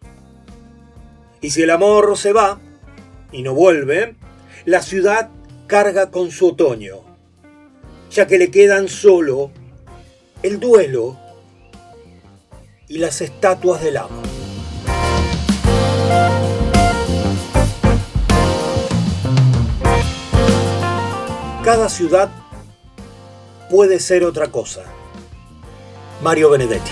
Y 1.40 1.50
si 1.50 1.62
el 1.62 1.70
amor 1.70 2.16
se 2.16 2.32
va 2.32 2.60
y 3.32 3.42
no 3.42 3.54
vuelve, 3.54 4.16
la 4.64 4.82
ciudad 4.82 5.30
carga 5.66 6.10
con 6.10 6.30
su 6.30 6.48
otoño, 6.48 7.00
ya 8.10 8.26
que 8.26 8.38
le 8.38 8.50
quedan 8.50 8.88
solo 8.88 9.52
el 10.42 10.58
duelo 10.58 11.18
y 12.88 12.98
las 12.98 13.20
estatuas 13.20 13.82
del 13.82 13.98
amo. 13.98 14.22
Cada 21.62 21.88
ciudad 21.88 22.30
puede 23.68 24.00
ser 24.00 24.24
otra 24.24 24.48
cosa. 24.48 24.84
Mario 26.22 26.50
Benedetti. 26.50 26.90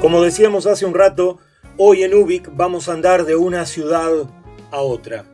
Como 0.00 0.22
decíamos 0.22 0.66
hace 0.66 0.86
un 0.86 0.94
rato, 0.94 1.38
hoy 1.76 2.02
en 2.02 2.14
Ubik 2.14 2.50
vamos 2.54 2.88
a 2.88 2.92
andar 2.92 3.24
de 3.24 3.36
una 3.36 3.64
ciudad 3.66 4.10
a 4.70 4.78
otra. 4.78 5.29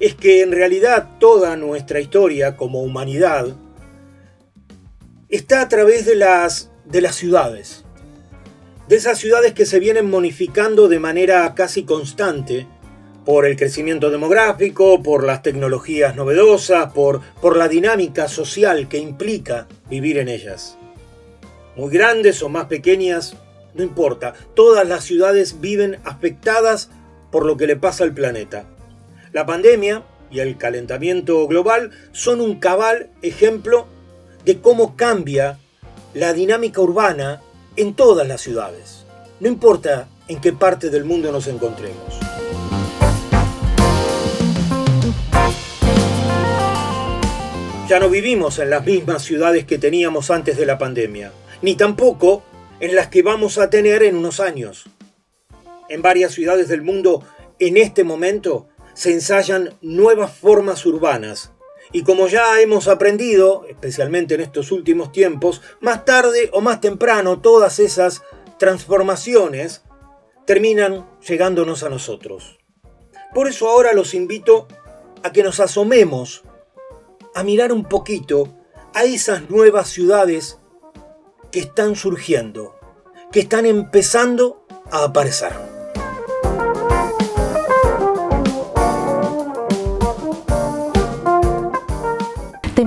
Es 0.00 0.14
que 0.14 0.42
en 0.42 0.52
realidad 0.52 1.18
toda 1.18 1.56
nuestra 1.56 2.00
historia 2.00 2.56
como 2.56 2.82
humanidad 2.82 3.56
está 5.28 5.60
a 5.60 5.68
través 5.68 6.06
de 6.06 6.14
las, 6.14 6.70
de 6.84 7.00
las 7.00 7.16
ciudades. 7.16 7.84
De 8.88 8.96
esas 8.96 9.18
ciudades 9.18 9.52
que 9.52 9.66
se 9.66 9.80
vienen 9.80 10.08
modificando 10.08 10.88
de 10.88 10.98
manera 10.98 11.54
casi 11.54 11.82
constante 11.82 12.66
por 13.26 13.44
el 13.44 13.56
crecimiento 13.56 14.10
demográfico, 14.10 15.02
por 15.02 15.24
las 15.24 15.42
tecnologías 15.42 16.16
novedosas, 16.16 16.92
por, 16.94 17.20
por 17.42 17.58
la 17.58 17.68
dinámica 17.68 18.26
social 18.28 18.88
que 18.88 18.96
implica 18.96 19.66
vivir 19.90 20.16
en 20.16 20.28
ellas. 20.28 20.78
Muy 21.76 21.90
grandes 21.90 22.42
o 22.42 22.48
más 22.48 22.66
pequeñas, 22.66 23.36
no 23.74 23.82
importa, 23.82 24.32
todas 24.54 24.88
las 24.88 25.04
ciudades 25.04 25.60
viven 25.60 25.98
afectadas 26.04 26.88
por 27.30 27.44
lo 27.44 27.58
que 27.58 27.66
le 27.66 27.76
pasa 27.76 28.04
al 28.04 28.14
planeta. 28.14 28.64
La 29.38 29.46
pandemia 29.46 30.02
y 30.32 30.40
el 30.40 30.58
calentamiento 30.58 31.46
global 31.46 31.92
son 32.10 32.40
un 32.40 32.58
cabal 32.58 33.10
ejemplo 33.22 33.86
de 34.44 34.58
cómo 34.58 34.96
cambia 34.96 35.60
la 36.12 36.32
dinámica 36.32 36.80
urbana 36.80 37.40
en 37.76 37.94
todas 37.94 38.26
las 38.26 38.40
ciudades. 38.40 39.06
No 39.38 39.46
importa 39.46 40.08
en 40.26 40.40
qué 40.40 40.52
parte 40.52 40.90
del 40.90 41.04
mundo 41.04 41.30
nos 41.30 41.46
encontremos. 41.46 42.18
Ya 47.88 48.00
no 48.00 48.08
vivimos 48.10 48.58
en 48.58 48.70
las 48.70 48.84
mismas 48.84 49.22
ciudades 49.22 49.66
que 49.66 49.78
teníamos 49.78 50.32
antes 50.32 50.56
de 50.56 50.66
la 50.66 50.78
pandemia, 50.78 51.30
ni 51.62 51.76
tampoco 51.76 52.42
en 52.80 52.96
las 52.96 53.06
que 53.06 53.22
vamos 53.22 53.58
a 53.58 53.70
tener 53.70 54.02
en 54.02 54.16
unos 54.16 54.40
años. 54.40 54.86
En 55.88 56.02
varias 56.02 56.32
ciudades 56.32 56.66
del 56.66 56.82
mundo, 56.82 57.22
en 57.60 57.76
este 57.76 58.02
momento, 58.02 58.66
se 58.98 59.12
ensayan 59.12 59.78
nuevas 59.80 60.36
formas 60.36 60.84
urbanas. 60.84 61.52
Y 61.92 62.02
como 62.02 62.26
ya 62.26 62.60
hemos 62.60 62.88
aprendido, 62.88 63.64
especialmente 63.68 64.34
en 64.34 64.40
estos 64.40 64.72
últimos 64.72 65.12
tiempos, 65.12 65.62
más 65.80 66.04
tarde 66.04 66.50
o 66.52 66.60
más 66.60 66.80
temprano 66.80 67.40
todas 67.40 67.78
esas 67.78 68.22
transformaciones 68.58 69.82
terminan 70.46 71.08
llegándonos 71.20 71.84
a 71.84 71.90
nosotros. 71.90 72.58
Por 73.32 73.46
eso 73.46 73.68
ahora 73.68 73.92
los 73.92 74.14
invito 74.14 74.66
a 75.22 75.30
que 75.30 75.44
nos 75.44 75.60
asomemos 75.60 76.42
a 77.36 77.44
mirar 77.44 77.72
un 77.72 77.84
poquito 77.84 78.52
a 78.94 79.04
esas 79.04 79.48
nuevas 79.48 79.90
ciudades 79.90 80.58
que 81.52 81.60
están 81.60 81.94
surgiendo, 81.94 82.74
que 83.30 83.38
están 83.38 83.64
empezando 83.64 84.66
a 84.90 85.04
aparecer. 85.04 85.67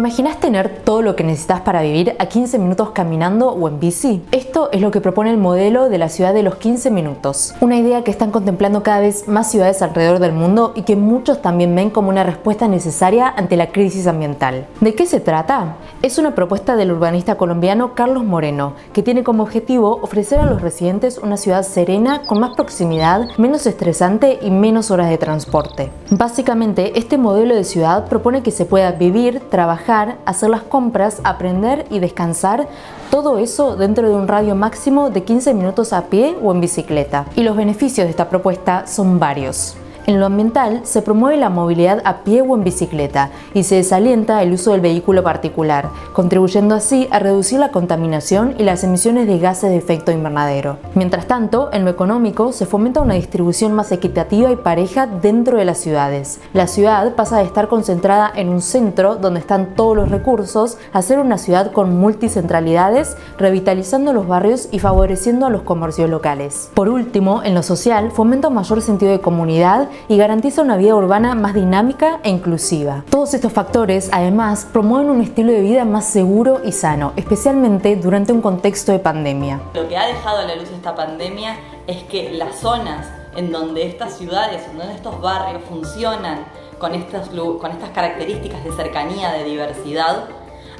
Imaginas 0.01 0.39
tener 0.39 0.81
todo 0.83 1.03
lo 1.03 1.15
que 1.15 1.23
necesitas 1.23 1.61
para 1.61 1.83
vivir 1.83 2.15
a 2.17 2.25
15 2.25 2.57
minutos 2.57 2.89
caminando 2.89 3.51
o 3.51 3.67
en 3.67 3.79
bici? 3.79 4.23
Esto 4.31 4.69
es 4.71 4.81
lo 4.81 4.89
que 4.89 4.99
propone 4.99 5.29
el 5.29 5.37
modelo 5.37 5.89
de 5.89 5.99
la 5.99 6.09
ciudad 6.09 6.33
de 6.33 6.41
los 6.41 6.55
15 6.55 6.89
minutos, 6.89 7.53
una 7.61 7.77
idea 7.77 8.03
que 8.03 8.09
están 8.09 8.31
contemplando 8.31 8.81
cada 8.81 8.99
vez 8.99 9.27
más 9.27 9.51
ciudades 9.51 9.83
alrededor 9.83 10.17
del 10.17 10.33
mundo 10.33 10.73
y 10.75 10.81
que 10.81 10.95
muchos 10.95 11.43
también 11.43 11.75
ven 11.75 11.91
como 11.91 12.09
una 12.09 12.23
respuesta 12.23 12.67
necesaria 12.67 13.29
ante 13.29 13.57
la 13.57 13.71
crisis 13.71 14.07
ambiental. 14.07 14.65
¿De 14.79 14.95
qué 14.95 15.05
se 15.05 15.19
trata? 15.19 15.75
Es 16.01 16.17
una 16.17 16.33
propuesta 16.33 16.75
del 16.75 16.91
urbanista 16.91 17.35
colombiano 17.35 17.93
Carlos 17.93 18.23
Moreno, 18.23 18.73
que 18.93 19.03
tiene 19.03 19.23
como 19.23 19.43
objetivo 19.43 19.99
ofrecer 20.01 20.39
a 20.39 20.47
los 20.47 20.63
residentes 20.63 21.19
una 21.19 21.37
ciudad 21.37 21.61
serena, 21.61 22.23
con 22.23 22.39
más 22.39 22.55
proximidad, 22.55 23.27
menos 23.37 23.67
estresante 23.67 24.39
y 24.41 24.49
menos 24.49 24.89
horas 24.89 25.09
de 25.09 25.19
transporte. 25.19 25.91
Básicamente, 26.09 26.97
este 26.97 27.19
modelo 27.19 27.53
de 27.53 27.63
ciudad 27.63 28.07
propone 28.07 28.41
que 28.41 28.49
se 28.49 28.65
pueda 28.65 28.93
vivir, 28.93 29.41
trabajar, 29.51 29.90
hacer 29.91 30.49
las 30.49 30.63
compras, 30.63 31.21
aprender 31.23 31.85
y 31.89 31.99
descansar, 31.99 32.67
todo 33.09 33.39
eso 33.39 33.75
dentro 33.75 34.07
de 34.09 34.15
un 34.15 34.27
radio 34.27 34.55
máximo 34.55 35.09
de 35.09 35.23
15 35.23 35.53
minutos 35.53 35.93
a 35.93 36.05
pie 36.05 36.37
o 36.41 36.51
en 36.51 36.61
bicicleta. 36.61 37.25
Y 37.35 37.43
los 37.43 37.55
beneficios 37.55 38.05
de 38.05 38.11
esta 38.11 38.29
propuesta 38.29 38.87
son 38.87 39.19
varios. 39.19 39.75
En 40.07 40.19
lo 40.19 40.25
ambiental 40.25 40.81
se 40.83 41.03
promueve 41.03 41.37
la 41.37 41.49
movilidad 41.49 42.01
a 42.05 42.23
pie 42.23 42.41
o 42.41 42.55
en 42.55 42.63
bicicleta 42.63 43.29
y 43.53 43.63
se 43.63 43.75
desalienta 43.75 44.41
el 44.41 44.53
uso 44.53 44.71
del 44.71 44.81
vehículo 44.81 45.23
particular, 45.23 45.89
contribuyendo 46.13 46.73
así 46.73 47.07
a 47.11 47.19
reducir 47.19 47.59
la 47.59 47.71
contaminación 47.71 48.55
y 48.57 48.63
las 48.63 48.83
emisiones 48.83 49.27
de 49.27 49.37
gases 49.37 49.69
de 49.69 49.77
efecto 49.77 50.11
invernadero. 50.11 50.77
Mientras 50.95 51.27
tanto, 51.27 51.69
en 51.71 51.85
lo 51.85 51.91
económico 51.91 52.51
se 52.51 52.65
fomenta 52.65 53.01
una 53.01 53.13
distribución 53.13 53.73
más 53.73 53.91
equitativa 53.91 54.51
y 54.51 54.55
pareja 54.55 55.05
dentro 55.05 55.57
de 55.57 55.65
las 55.65 55.77
ciudades. 55.77 56.39
La 56.53 56.65
ciudad 56.65 57.13
pasa 57.15 57.37
de 57.37 57.45
estar 57.45 57.67
concentrada 57.67 58.31
en 58.35 58.49
un 58.49 58.61
centro 58.61 59.17
donde 59.17 59.39
están 59.39 59.75
todos 59.75 59.95
los 59.95 60.09
recursos 60.09 60.77
a 60.93 61.01
ser 61.03 61.19
una 61.19 61.37
ciudad 61.37 61.71
con 61.71 61.99
multicentralidades, 61.99 63.17
revitalizando 63.37 64.13
los 64.13 64.27
barrios 64.27 64.67
y 64.71 64.79
favoreciendo 64.79 65.45
a 65.45 65.51
los 65.51 65.61
comercios 65.61 66.09
locales. 66.09 66.71
Por 66.73 66.89
último, 66.89 67.43
en 67.43 67.53
lo 67.53 67.61
social 67.61 68.11
fomenta 68.11 68.47
un 68.47 68.55
mayor 68.55 68.81
sentido 68.81 69.11
de 69.11 69.21
comunidad 69.21 69.89
y 70.07 70.17
garantiza 70.17 70.61
una 70.61 70.77
vida 70.77 70.95
urbana 70.95 71.35
más 71.35 71.53
dinámica 71.53 72.19
e 72.23 72.29
inclusiva. 72.29 73.03
Todos 73.09 73.33
estos 73.33 73.53
factores, 73.53 74.09
además, 74.11 74.67
promueven 74.71 75.09
un 75.09 75.21
estilo 75.21 75.51
de 75.51 75.61
vida 75.61 75.85
más 75.85 76.05
seguro 76.05 76.61
y 76.63 76.71
sano, 76.71 77.13
especialmente 77.15 77.95
durante 77.95 78.33
un 78.33 78.41
contexto 78.41 78.91
de 78.91 78.99
pandemia. 78.99 79.61
Lo 79.73 79.87
que 79.87 79.97
ha 79.97 80.07
dejado 80.07 80.39
a 80.39 80.43
la 80.43 80.55
luz 80.55 80.69
esta 80.71 80.95
pandemia 80.95 81.57
es 81.87 82.03
que 82.03 82.31
las 82.31 82.59
zonas 82.59 83.07
en 83.35 83.51
donde 83.51 83.85
estas 83.85 84.17
ciudades, 84.17 84.67
en 84.69 84.77
donde 84.77 84.95
estos 84.95 85.19
barrios 85.21 85.61
funcionan 85.67 86.45
con 86.79 86.93
estas, 86.95 87.29
con 87.29 87.71
estas 87.71 87.89
características 87.91 88.63
de 88.63 88.71
cercanía, 88.73 89.31
de 89.31 89.43
diversidad, 89.43 90.25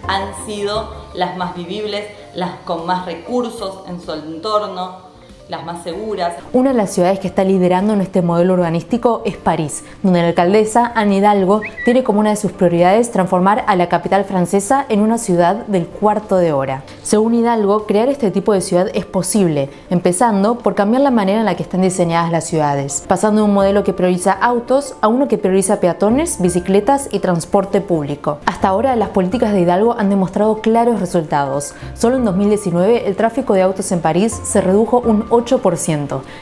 han 0.08 0.34
sido 0.46 0.94
las 1.14 1.38
más 1.38 1.56
vivibles, 1.56 2.08
las 2.34 2.52
con 2.66 2.86
más 2.86 3.06
recursos 3.06 3.84
en 3.88 4.02
su 4.02 4.12
entorno, 4.14 5.11
las 5.52 5.66
más 5.66 5.84
seguras. 5.84 6.36
Una 6.54 6.72
de 6.72 6.78
las 6.78 6.92
ciudades 6.92 7.20
que 7.20 7.28
está 7.28 7.44
liderando 7.44 7.92
en 7.92 8.00
este 8.00 8.22
modelo 8.22 8.54
urbanístico 8.54 9.22
es 9.26 9.36
París, 9.36 9.84
donde 10.02 10.22
la 10.22 10.30
alcaldesa 10.30 10.94
Anne 10.96 11.18
Hidalgo 11.18 11.62
tiene 11.84 12.04
como 12.04 12.22
una 12.22 12.30
de 12.30 12.38
sus 12.38 12.54
prioridades 12.54 13.12
transformar 13.12 13.66
a 13.68 13.76
la 13.76 13.90
capital 13.90 14.24
francesa 14.24 14.86
en 14.88 15.02
una 15.02 15.18
ciudad 15.18 15.66
del 15.68 15.88
cuarto 15.88 16.38
de 16.38 16.54
hora. 16.54 16.84
Según 17.04 17.36
Hidalgo, 17.36 17.86
crear 17.86 18.08
este 18.08 18.32
tipo 18.32 18.54
de 18.54 18.62
ciudad 18.62 18.88
es 18.94 19.04
posible, 19.06 19.70
empezando 19.90 20.58
por 20.58 20.74
cambiar 20.74 21.02
la 21.02 21.12
manera 21.12 21.42
en 21.42 21.46
la 21.46 21.56
que 21.56 21.64
están 21.64 21.82
diseñadas 21.82 22.32
las 22.32 22.46
ciudades, 22.46 23.04
pasando 23.06 23.42
de 23.42 23.48
un 23.48 23.54
modelo 23.54 23.84
que 23.84 23.92
prioriza 23.92 24.32
autos 24.32 24.96
a 25.02 25.10
uno 25.10 25.28
que 25.28 25.38
prioriza 25.38 25.82
peatones, 25.82 26.42
bicicletas 26.42 27.10
y 27.12 27.20
transporte 27.20 27.82
público. 27.82 28.38
Hasta 28.46 28.70
ahora 28.70 28.96
las 28.96 29.10
políticas 29.10 29.52
de 29.52 29.60
Hidalgo 29.60 29.98
han 30.00 30.10
demostrado 30.10 30.62
claros 30.62 31.02
resultados. 31.02 31.74
Solo 31.94 32.16
en 32.16 32.24
2019 32.24 33.06
el 33.06 33.18
tráfico 33.18 33.54
de 33.54 33.64
autos 33.64 33.92
en 33.92 34.00
París 34.00 34.32
se 34.46 34.62
redujo 34.62 35.00
un 35.00 35.28
8% 35.28 35.41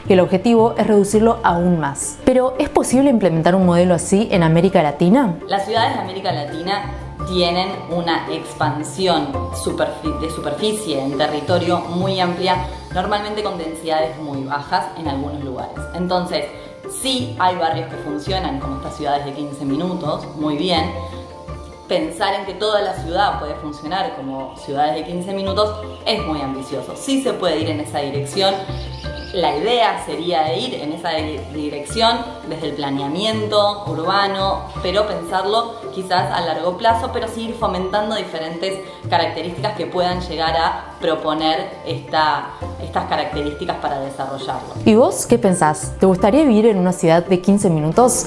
y 0.08 0.12
el 0.12 0.20
objetivo 0.20 0.74
es 0.76 0.86
reducirlo 0.86 1.38
aún 1.42 1.80
más. 1.80 2.18
Pero 2.24 2.54
¿es 2.58 2.68
posible 2.68 3.10
implementar 3.10 3.54
un 3.54 3.66
modelo 3.66 3.94
así 3.94 4.28
en 4.30 4.42
América 4.42 4.82
Latina? 4.82 5.36
Las 5.48 5.66
ciudades 5.66 5.94
de 5.94 6.00
América 6.00 6.32
Latina 6.32 6.90
tienen 7.28 7.68
una 7.90 8.26
expansión 8.32 9.28
de 9.32 10.30
superficie 10.30 11.00
en 11.00 11.16
territorio 11.16 11.80
muy 11.80 12.18
amplia, 12.20 12.56
normalmente 12.94 13.42
con 13.42 13.58
densidades 13.58 14.18
muy 14.18 14.44
bajas 14.44 14.86
en 14.98 15.08
algunos 15.08 15.42
lugares. 15.44 15.76
Entonces, 15.94 16.46
sí 17.02 17.36
hay 17.38 17.56
barrios 17.56 17.88
que 17.88 17.96
funcionan 17.98 18.58
como 18.58 18.76
estas 18.76 18.96
ciudades 18.96 19.24
de 19.24 19.32
15 19.32 19.64
minutos, 19.64 20.26
muy 20.36 20.56
bien. 20.56 20.90
Pensar 21.90 22.34
en 22.34 22.46
que 22.46 22.54
toda 22.54 22.82
la 22.82 22.94
ciudad 22.94 23.40
puede 23.40 23.56
funcionar 23.56 24.14
como 24.14 24.56
ciudades 24.56 24.94
de 24.94 25.04
15 25.06 25.32
minutos 25.32 25.74
es 26.06 26.24
muy 26.24 26.40
ambicioso. 26.40 26.94
Sí 26.94 27.20
se 27.20 27.32
puede 27.32 27.58
ir 27.58 27.68
en 27.68 27.80
esa 27.80 27.98
dirección, 27.98 28.54
la 29.32 29.56
idea 29.56 30.00
sería 30.06 30.56
ir 30.56 30.74
en 30.74 30.92
esa 30.92 31.10
dirección 31.52 32.18
desde 32.48 32.68
el 32.68 32.74
planeamiento 32.74 33.86
urbano, 33.88 34.66
pero 34.84 35.08
pensarlo 35.08 35.74
quizás 35.92 36.30
a 36.30 36.40
largo 36.42 36.76
plazo, 36.76 37.10
pero 37.12 37.26
seguir 37.26 37.56
fomentando 37.56 38.14
diferentes 38.14 38.78
características 39.08 39.76
que 39.76 39.86
puedan 39.86 40.20
llegar 40.20 40.56
a 40.56 40.96
proponer 41.00 41.70
esta, 41.84 42.50
estas 42.80 43.06
características 43.06 43.78
para 43.78 43.98
desarrollarlo. 43.98 44.74
¿Y 44.84 44.94
vos 44.94 45.26
qué 45.26 45.38
pensás? 45.38 45.96
¿Te 45.98 46.06
gustaría 46.06 46.44
vivir 46.44 46.66
en 46.66 46.78
una 46.78 46.92
ciudad 46.92 47.26
de 47.26 47.40
15 47.40 47.68
minutos? 47.68 48.26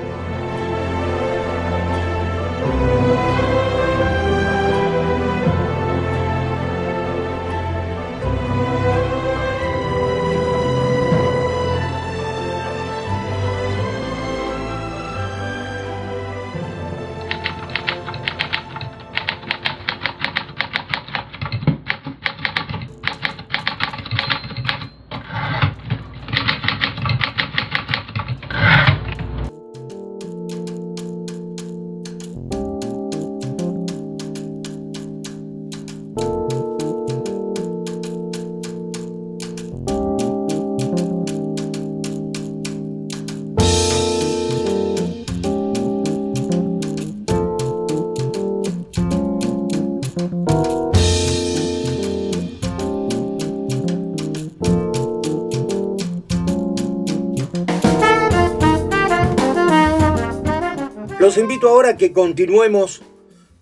Que 62.01 62.13
continuemos 62.13 63.03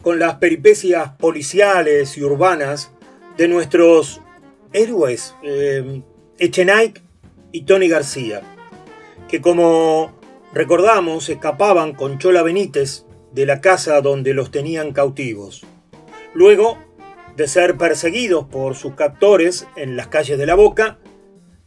con 0.02 0.18
las 0.18 0.36
peripecias 0.36 1.10
policiales 1.18 2.18
y 2.18 2.24
urbanas 2.24 2.94
de 3.36 3.50
nuestros 3.50 4.22
héroes, 4.72 5.36
eh, 5.44 6.02
y 7.52 7.62
Tony 7.64 7.90
García, 7.90 8.42
que 9.28 9.42
como 9.42 10.14
recordamos 10.54 11.28
escapaban 11.28 11.94
con 11.94 12.18
Chola 12.18 12.42
Benítez 12.42 13.04
de 13.34 13.46
la 13.46 13.60
casa 13.60 14.00
donde 14.00 14.34
los 14.34 14.52
tenían 14.52 14.94
cautivos. 14.94 15.66
Luego 16.34 16.78
de 17.36 17.46
ser 17.46 17.76
perseguidos 17.76 18.46
por 18.46 18.76
sus 18.76 18.94
captores 18.94 19.68
en 19.76 19.98
las 19.98 20.08
calles 20.08 20.38
de 20.38 20.46
la 20.46 20.56
Boca, 20.56 20.98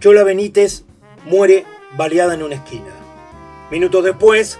Chola 0.00 0.24
Benítez 0.24 0.86
muere 1.26 1.66
baleada 1.98 2.32
en 2.32 2.42
una 2.42 2.54
esquina. 2.54 2.94
Minutos 3.70 4.04
después, 4.04 4.58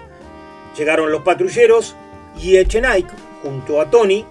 Llegaron 0.77 1.11
los 1.11 1.21
patrulleros 1.21 1.95
y 2.39 2.57
Echenike, 2.57 3.11
junto 3.41 3.81
a 3.81 3.89
Tony, 3.89 4.25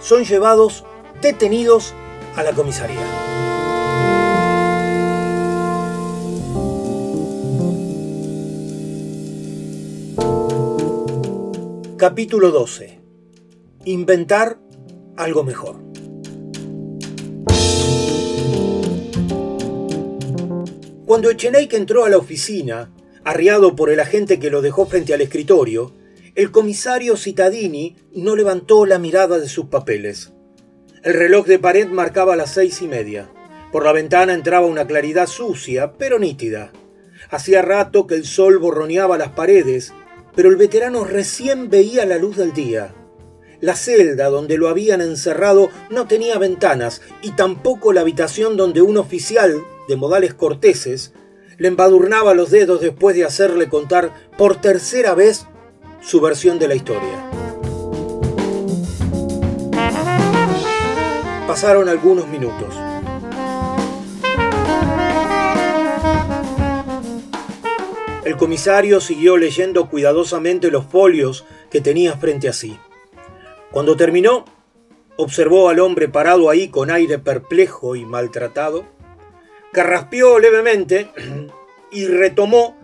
son 0.00 0.24
llevados 0.24 0.84
detenidos 1.20 1.94
a 2.36 2.42
la 2.42 2.52
comisaría. 2.52 2.96
Capítulo 11.96 12.50
12. 12.50 12.98
Inventar 13.84 14.58
algo 15.18 15.44
mejor. 15.44 15.76
Cuando 21.04 21.28
Echenique 21.28 21.76
entró 21.76 22.04
a 22.04 22.08
la 22.08 22.16
oficina, 22.16 22.90
arriado 23.24 23.76
por 23.76 23.90
el 23.90 24.00
agente 24.00 24.38
que 24.38 24.48
lo 24.48 24.62
dejó 24.62 24.86
frente 24.86 25.12
al 25.12 25.20
escritorio, 25.20 25.92
el 26.34 26.50
comisario 26.50 27.16
Citadini 27.16 27.96
no 28.12 28.36
levantó 28.36 28.86
la 28.86 28.98
mirada 28.98 29.38
de 29.38 29.48
sus 29.48 29.66
papeles. 29.66 30.32
El 31.02 31.14
reloj 31.14 31.46
de 31.46 31.58
pared 31.58 31.88
marcaba 31.88 32.36
las 32.36 32.54
seis 32.54 32.82
y 32.82 32.86
media. 32.86 33.30
Por 33.72 33.84
la 33.84 33.92
ventana 33.92 34.34
entraba 34.34 34.66
una 34.66 34.86
claridad 34.86 35.26
sucia, 35.26 35.94
pero 35.94 36.18
nítida. 36.18 36.72
Hacía 37.30 37.62
rato 37.62 38.06
que 38.06 38.14
el 38.14 38.24
sol 38.24 38.58
borroneaba 38.58 39.18
las 39.18 39.30
paredes, 39.30 39.92
pero 40.34 40.50
el 40.50 40.56
veterano 40.56 41.04
recién 41.04 41.70
veía 41.70 42.04
la 42.06 42.18
luz 42.18 42.36
del 42.36 42.52
día. 42.52 42.94
La 43.60 43.76
celda 43.76 44.28
donde 44.28 44.56
lo 44.56 44.68
habían 44.68 45.00
encerrado 45.00 45.68
no 45.90 46.06
tenía 46.06 46.38
ventanas 46.38 47.02
y 47.22 47.32
tampoco 47.32 47.92
la 47.92 48.00
habitación 48.00 48.56
donde 48.56 48.82
un 48.82 48.96
oficial, 48.96 49.62
de 49.88 49.96
modales 49.96 50.34
corteses, 50.34 51.12
le 51.58 51.68
embadurnaba 51.68 52.32
los 52.32 52.50
dedos 52.50 52.80
después 52.80 53.14
de 53.14 53.24
hacerle 53.24 53.68
contar 53.68 54.14
por 54.38 54.60
tercera 54.60 55.14
vez 55.14 55.46
su 56.00 56.20
versión 56.20 56.58
de 56.58 56.68
la 56.68 56.74
historia. 56.74 57.30
Pasaron 61.46 61.88
algunos 61.88 62.28
minutos. 62.28 62.74
El 68.24 68.36
comisario 68.36 69.00
siguió 69.00 69.36
leyendo 69.36 69.88
cuidadosamente 69.88 70.70
los 70.70 70.86
folios 70.86 71.44
que 71.70 71.80
tenía 71.80 72.16
frente 72.16 72.48
a 72.48 72.52
sí. 72.52 72.78
Cuando 73.72 73.96
terminó, 73.96 74.44
observó 75.16 75.68
al 75.68 75.80
hombre 75.80 76.08
parado 76.08 76.48
ahí 76.48 76.68
con 76.68 76.90
aire 76.90 77.18
perplejo 77.18 77.96
y 77.96 78.04
maltratado, 78.04 78.84
carraspeó 79.72 80.38
levemente 80.38 81.10
y 81.90 82.06
retomó 82.06 82.79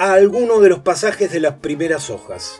a 0.00 0.14
alguno 0.14 0.60
de 0.60 0.70
los 0.70 0.78
pasajes 0.78 1.30
de 1.30 1.40
las 1.40 1.56
primeras 1.56 2.08
hojas. 2.08 2.58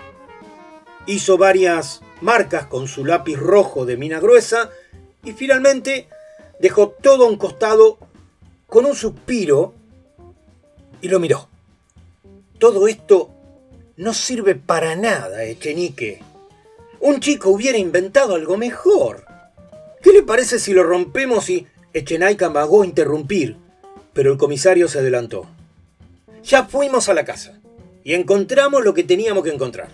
Hizo 1.07 1.39
varias 1.39 2.03
marcas 2.21 2.67
con 2.67 2.87
su 2.87 3.07
lápiz 3.07 3.39
rojo 3.39 3.87
de 3.87 3.97
mina 3.97 4.21
gruesa 4.21 4.69
y 5.25 5.33
finalmente 5.33 6.07
dejó 6.61 6.91
todo 6.91 7.25
a 7.25 7.29
un 7.31 7.39
costado 7.39 7.97
con 8.67 8.85
un 8.85 8.95
suspiro 8.95 9.73
y 11.01 11.09
lo 11.09 11.19
miró. 11.19 11.49
Todo 12.59 12.87
esto 12.87 13.31
no 13.97 14.13
sirve 14.13 14.55
para 14.55 14.95
nada, 14.95 15.43
Echenique. 15.45 16.21
Un 17.01 17.21
chico 17.21 17.49
hubiera 17.49 17.79
inventado 17.79 18.35
algo 18.35 18.59
mejor. 18.59 19.25
¿Qué 20.03 20.13
le 20.13 20.23
parece 20.25 20.59
si 20.59 20.75
lo 20.75 20.83
rompemos 20.83 21.49
y 21.49 21.67
Echenique 21.95 22.45
amagó 22.45 22.85
interrumpir? 22.85 23.57
Pero 24.13 24.31
el 24.31 24.37
comisario 24.37 24.89
se 24.89 24.99
adelantó. 24.99 25.47
Ya 26.43 26.65
fuimos 26.65 27.09
a 27.09 27.15
la 27.15 27.25
casa 27.25 27.61
y 28.03 28.15
encontramos 28.15 28.85
lo 28.85 28.95
que 28.95 29.05
teníamos 29.05 29.45
que 29.45 29.53
encontrar. 29.53 29.91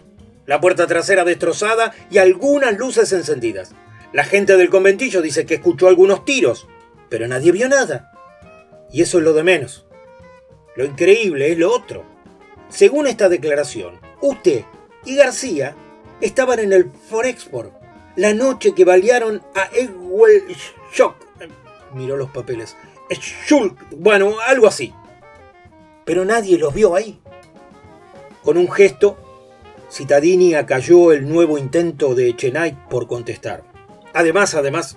La 0.47 0.61
puerta 0.61 0.87
trasera 0.87 1.25
destrozada 1.25 1.93
y 2.11 2.19
algunas 2.19 2.77
luces 2.79 3.13
encendidas. 3.13 3.73
La 4.13 4.25
gente 4.25 4.57
del 4.57 4.71
conventillo 4.71 5.21
dice 5.23 5.45
que 5.45 5.55
escuchó 5.55 5.89
algunos 5.89 6.25
tiros, 6.25 6.69
pero 7.09 7.27
nadie 7.27 7.53
vio 7.53 7.69
nada. 7.69 8.13
Y 8.93 9.03
eso 9.03 9.19
es 9.19 9.25
lo 9.25 9.33
de 9.33 9.43
menos. 9.43 9.87
Lo 10.77 10.85
increíble 10.85 11.51
es 11.51 11.59
lo 11.59 11.73
otro. 11.73 12.05
Según 12.69 13.07
esta 13.07 13.29
declaración, 13.29 13.99
usted 14.21 14.65
y 15.05 15.17
García 15.17 15.75
estaban 16.21 16.61
en 16.61 16.73
el 16.73 16.91
Forexport 17.09 17.73
la 18.17 18.33
noche 18.33 18.75
que 18.75 18.85
balearon 18.85 19.43
a 19.55 19.69
Ewell 19.73 20.45
Shock. 20.93 21.17
Miró 21.95 22.17
los 22.17 22.31
papeles. 22.31 22.77
Schulk, 23.11 23.79
bueno, 23.91 24.37
algo 24.47 24.67
así. 24.67 24.93
Pero 26.07 26.25
nadie 26.25 26.57
los 26.57 26.73
vio 26.73 26.95
ahí. 26.95 27.19
Con 28.43 28.57
un 28.57 28.71
gesto, 28.71 29.19
Citadini 29.91 30.55
acalló 30.55 31.13
el 31.13 31.29
nuevo 31.29 31.59
intento 31.59 32.15
de 32.15 32.29
Echenique 32.29 32.79
por 32.89 33.07
contestar. 33.07 33.65
Además, 34.15 34.55
además, 34.55 34.97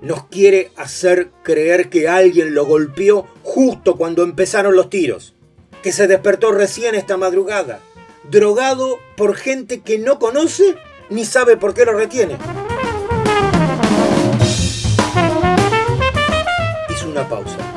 nos 0.00 0.24
quiere 0.28 0.70
hacer 0.76 1.30
creer 1.42 1.90
que 1.90 2.08
alguien 2.08 2.54
lo 2.54 2.64
golpeó 2.64 3.26
justo 3.42 3.96
cuando 3.96 4.22
empezaron 4.22 4.74
los 4.74 4.88
tiros 4.88 5.34
que 5.82 5.92
se 5.92 6.06
despertó 6.06 6.52
recién 6.52 6.94
esta 6.94 7.16
madrugada, 7.16 7.80
drogado 8.30 8.98
por 9.16 9.34
gente 9.34 9.80
que 9.80 9.98
no 9.98 10.18
conoce 10.18 10.76
ni 11.08 11.24
sabe 11.24 11.56
por 11.56 11.74
qué 11.74 11.84
lo 11.84 11.92
retiene. 11.92 12.36
Hizo 16.88 17.08
una 17.08 17.28
pausa. 17.28 17.69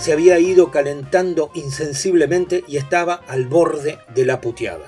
Se 0.00 0.14
había 0.14 0.38
ido 0.38 0.70
calentando 0.70 1.50
insensiblemente 1.52 2.64
y 2.66 2.78
estaba 2.78 3.20
al 3.28 3.46
borde 3.46 3.98
de 4.14 4.24
la 4.24 4.40
puteada. 4.40 4.86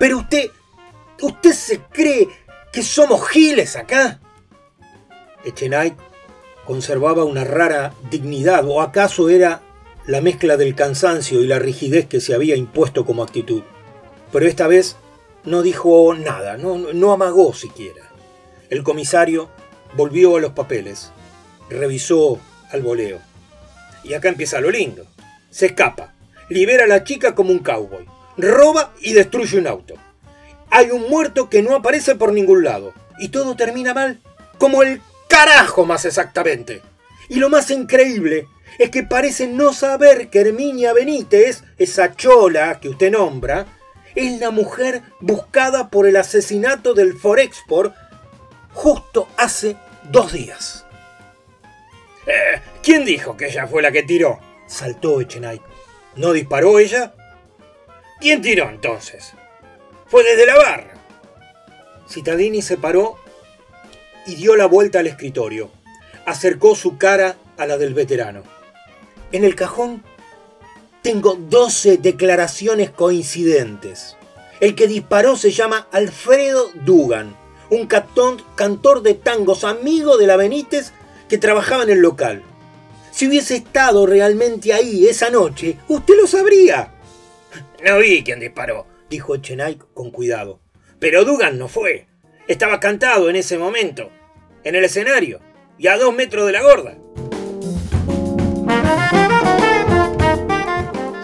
Pero 0.00 0.18
usted, 0.18 0.50
usted 1.22 1.52
se 1.52 1.78
cree 1.78 2.28
que 2.72 2.82
somos 2.82 3.28
giles 3.28 3.76
acá. 3.76 4.18
Echenay 5.44 5.94
conservaba 6.66 7.24
una 7.24 7.44
rara 7.44 7.94
dignidad, 8.10 8.66
o 8.66 8.80
acaso 8.80 9.28
era 9.28 9.62
la 10.06 10.20
mezcla 10.20 10.56
del 10.56 10.74
cansancio 10.74 11.40
y 11.40 11.46
la 11.46 11.60
rigidez 11.60 12.06
que 12.06 12.20
se 12.20 12.34
había 12.34 12.56
impuesto 12.56 13.06
como 13.06 13.22
actitud. 13.22 13.62
Pero 14.32 14.46
esta 14.48 14.66
vez 14.66 14.96
no 15.44 15.62
dijo 15.62 16.14
nada, 16.14 16.56
no, 16.56 16.78
no 16.78 17.12
amagó 17.12 17.54
siquiera. 17.54 18.10
El 18.70 18.82
comisario 18.82 19.50
volvió 19.96 20.36
a 20.36 20.40
los 20.40 20.52
papeles, 20.52 21.12
revisó 21.68 22.40
al 22.70 22.82
voleo. 22.82 23.29
Y 24.04 24.14
acá 24.14 24.28
empieza 24.28 24.60
lo 24.60 24.70
lindo. 24.70 25.06
Se 25.50 25.66
escapa, 25.66 26.14
libera 26.48 26.84
a 26.84 26.88
la 26.88 27.04
chica 27.04 27.34
como 27.34 27.50
un 27.50 27.60
cowboy, 27.60 28.06
roba 28.36 28.92
y 29.00 29.12
destruye 29.12 29.58
un 29.58 29.66
auto. 29.66 29.94
Hay 30.70 30.90
un 30.90 31.08
muerto 31.10 31.50
que 31.50 31.62
no 31.62 31.74
aparece 31.74 32.14
por 32.14 32.32
ningún 32.32 32.64
lado. 32.64 32.92
Y 33.18 33.28
todo 33.28 33.56
termina 33.56 33.92
mal, 33.92 34.20
como 34.58 34.82
el 34.82 35.02
carajo 35.28 35.84
más 35.84 36.04
exactamente. 36.04 36.82
Y 37.28 37.36
lo 37.36 37.50
más 37.50 37.70
increíble 37.70 38.46
es 38.78 38.90
que 38.90 39.02
parece 39.02 39.46
no 39.46 39.72
saber 39.72 40.30
que 40.30 40.40
Herminia 40.40 40.92
Benítez, 40.92 41.64
esa 41.78 42.14
chola 42.14 42.80
que 42.80 42.88
usted 42.88 43.12
nombra, 43.12 43.66
es 44.14 44.40
la 44.40 44.50
mujer 44.50 45.02
buscada 45.20 45.90
por 45.90 46.06
el 46.06 46.16
asesinato 46.16 46.94
del 46.94 47.14
Forexport 47.14 47.94
justo 48.72 49.28
hace 49.36 49.76
dos 50.10 50.32
días. 50.32 50.84
¿Quién 52.82 53.04
dijo 53.04 53.36
que 53.36 53.46
ella 53.46 53.66
fue 53.66 53.82
la 53.82 53.92
que 53.92 54.02
tiró? 54.02 54.40
Saltó 54.66 55.20
Echenay. 55.20 55.60
¿No 56.16 56.32
disparó 56.32 56.78
ella? 56.78 57.14
¿Quién 58.20 58.42
tiró 58.42 58.68
entonces? 58.68 59.32
Fue 60.06 60.24
desde 60.24 60.46
la 60.46 60.56
barra. 60.56 60.94
Citadini 62.08 62.62
se 62.62 62.76
paró 62.76 63.16
y 64.26 64.34
dio 64.34 64.56
la 64.56 64.66
vuelta 64.66 64.98
al 64.98 65.06
escritorio. 65.06 65.70
Acercó 66.26 66.74
su 66.74 66.98
cara 66.98 67.36
a 67.56 67.66
la 67.66 67.78
del 67.78 67.94
veterano. 67.94 68.42
En 69.32 69.44
el 69.44 69.54
cajón 69.54 70.02
tengo 71.02 71.36
12 71.36 71.98
declaraciones 71.98 72.90
coincidentes. 72.90 74.16
El 74.60 74.74
que 74.74 74.88
disparó 74.88 75.36
se 75.36 75.52
llama 75.52 75.88
Alfredo 75.92 76.70
Dugan, 76.84 77.34
un 77.70 77.86
cantor 77.86 79.02
de 79.02 79.14
tangos 79.14 79.64
amigo 79.64 80.18
de 80.18 80.26
la 80.26 80.36
Benítez 80.36 80.92
que 81.30 81.38
trabajaba 81.38 81.84
en 81.84 81.90
el 81.90 82.00
local. 82.00 82.42
Si 83.12 83.28
hubiese 83.28 83.54
estado 83.54 84.04
realmente 84.04 84.72
ahí 84.72 85.06
esa 85.06 85.30
noche, 85.30 85.76
usted 85.88 86.14
lo 86.20 86.26
sabría. 86.26 86.92
No 87.84 87.98
vi 87.98 88.24
quién 88.24 88.40
disparó, 88.40 88.86
dijo 89.08 89.36
Echenay 89.36 89.78
con 89.94 90.10
cuidado. 90.10 90.60
Pero 90.98 91.24
Dugan 91.24 91.56
no 91.56 91.68
fue. 91.68 92.08
Estaba 92.48 92.80
cantado 92.80 93.30
en 93.30 93.36
ese 93.36 93.58
momento 93.58 94.10
en 94.64 94.74
el 94.74 94.84
escenario 94.84 95.40
y 95.78 95.86
a 95.86 95.96
dos 95.96 96.12
metros 96.12 96.46
de 96.46 96.52
la 96.52 96.62
gorda. 96.62 96.98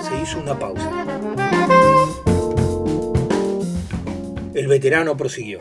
Se 0.09 0.23
hizo 0.23 0.39
una 0.39 0.57
pausa. 0.57 0.89
El 4.55 4.69
veterano 4.69 5.17
prosiguió. 5.17 5.61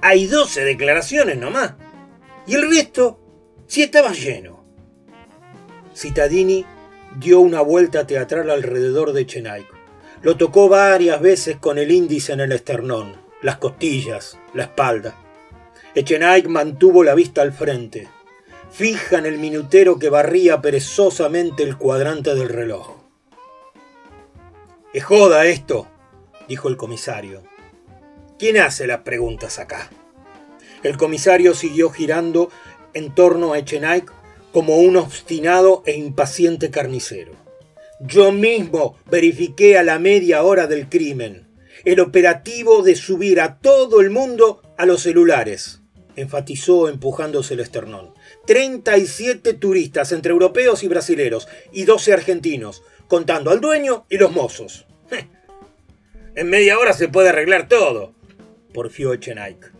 Hay 0.00 0.26
12 0.26 0.64
declaraciones 0.64 1.36
nomás. 1.36 1.74
Y 2.46 2.54
el 2.54 2.68
resto 2.70 3.18
sí 3.66 3.82
estaba 3.82 4.12
lleno. 4.12 4.64
Citadini 5.94 6.64
dio 7.16 7.40
una 7.40 7.60
vuelta 7.60 8.06
teatral 8.06 8.50
alrededor 8.50 9.12
de 9.12 9.26
Chenaico. 9.26 9.74
Lo 10.22 10.36
tocó 10.36 10.68
varias 10.68 11.20
veces 11.20 11.56
con 11.56 11.78
el 11.78 11.90
índice 11.90 12.32
en 12.32 12.40
el 12.40 12.52
esternón, 12.52 13.14
las 13.42 13.56
costillas, 13.56 14.38
la 14.54 14.64
espalda. 14.64 15.16
Echenique 15.94 16.48
mantuvo 16.48 17.02
la 17.02 17.14
vista 17.14 17.42
al 17.42 17.52
frente, 17.52 18.08
fija 18.70 19.18
en 19.18 19.26
el 19.26 19.38
minutero 19.38 19.98
que 19.98 20.10
barría 20.10 20.60
perezosamente 20.60 21.62
el 21.62 21.78
cuadrante 21.78 22.34
del 22.34 22.48
reloj. 22.48 22.96
Es 24.92 25.04
joda 25.04 25.46
esto, 25.46 25.88
dijo 26.48 26.68
el 26.68 26.76
comisario. 26.76 27.42
¿Quién 28.38 28.58
hace 28.58 28.86
las 28.86 29.00
preguntas 29.00 29.58
acá? 29.58 29.90
El 30.86 30.96
comisario 30.96 31.52
siguió 31.52 31.90
girando 31.90 32.48
en 32.94 33.12
torno 33.12 33.52
a 33.52 33.58
Echenique 33.58 34.12
como 34.52 34.76
un 34.76 34.96
obstinado 34.96 35.82
e 35.84 35.96
impaciente 35.96 36.70
carnicero. 36.70 37.32
Yo 37.98 38.30
mismo 38.30 38.96
verifiqué 39.10 39.78
a 39.78 39.82
la 39.82 39.98
media 39.98 40.44
hora 40.44 40.68
del 40.68 40.88
crimen 40.88 41.48
el 41.84 41.98
operativo 41.98 42.82
de 42.82 42.94
subir 42.94 43.40
a 43.40 43.58
todo 43.58 44.00
el 44.00 44.10
mundo 44.10 44.62
a 44.76 44.86
los 44.86 45.02
celulares, 45.02 45.80
enfatizó 46.14 46.88
empujándose 46.88 47.54
el 47.54 47.60
esternón. 47.60 48.14
37 48.46 49.54
turistas 49.54 50.12
entre 50.12 50.30
europeos 50.30 50.84
y 50.84 50.88
brasileros 50.88 51.48
y 51.72 51.84
12 51.84 52.12
argentinos, 52.12 52.84
contando 53.08 53.50
al 53.50 53.60
dueño 53.60 54.06
y 54.08 54.18
los 54.18 54.30
mozos. 54.30 54.86
En 56.36 56.50
media 56.50 56.78
hora 56.78 56.92
se 56.92 57.08
puede 57.08 57.30
arreglar 57.30 57.66
todo, 57.66 58.12
porfió 58.74 59.14
Echenique. 59.14 59.75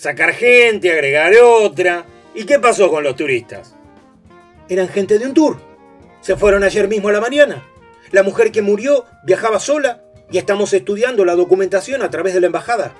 Sacar 0.00 0.32
gente, 0.32 0.90
agregar 0.90 1.30
otra. 1.44 2.06
¿Y 2.34 2.44
qué 2.46 2.58
pasó 2.58 2.88
con 2.88 3.04
los 3.04 3.16
turistas? 3.16 3.74
Eran 4.66 4.88
gente 4.88 5.18
de 5.18 5.26
un 5.26 5.34
tour. 5.34 5.60
Se 6.22 6.36
fueron 6.36 6.64
ayer 6.64 6.88
mismo 6.88 7.10
a 7.10 7.12
la 7.12 7.20
mañana. 7.20 7.62
La 8.10 8.22
mujer 8.22 8.50
que 8.50 8.62
murió 8.62 9.04
viajaba 9.24 9.60
sola 9.60 10.02
y 10.30 10.38
estamos 10.38 10.72
estudiando 10.72 11.26
la 11.26 11.34
documentación 11.34 12.00
a 12.00 12.08
través 12.08 12.32
de 12.32 12.40
la 12.40 12.46
embajada. 12.46 12.94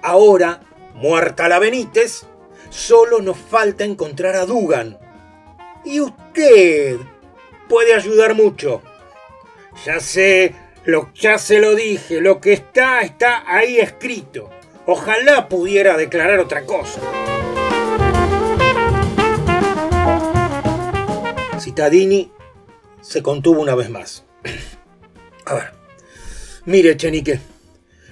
Ahora, 0.00 0.60
muerta 0.94 1.48
la 1.48 1.58
Benítez, 1.58 2.24
solo 2.70 3.20
nos 3.20 3.36
falta 3.36 3.82
encontrar 3.82 4.36
a 4.36 4.46
Dugan. 4.46 5.00
Y 5.84 5.98
usted 5.98 6.98
puede 7.68 7.94
ayudar 7.94 8.34
mucho. 8.34 8.80
Ya 9.84 9.98
sé, 9.98 10.54
lo, 10.84 11.12
ya 11.14 11.36
se 11.38 11.58
lo 11.58 11.74
dije, 11.74 12.20
lo 12.20 12.40
que 12.40 12.52
está 12.52 13.00
está 13.00 13.42
ahí 13.44 13.78
escrito. 13.78 14.50
Ojalá 14.88 15.48
pudiera 15.48 15.96
declarar 15.96 16.38
otra 16.38 16.64
cosa. 16.64 17.00
Citadini 21.58 22.30
se 23.00 23.20
contuvo 23.20 23.60
una 23.60 23.74
vez 23.74 23.90
más. 23.90 24.24
A 25.44 25.54
ver, 25.54 25.72
mire, 26.64 26.96
Chenique, 26.96 27.40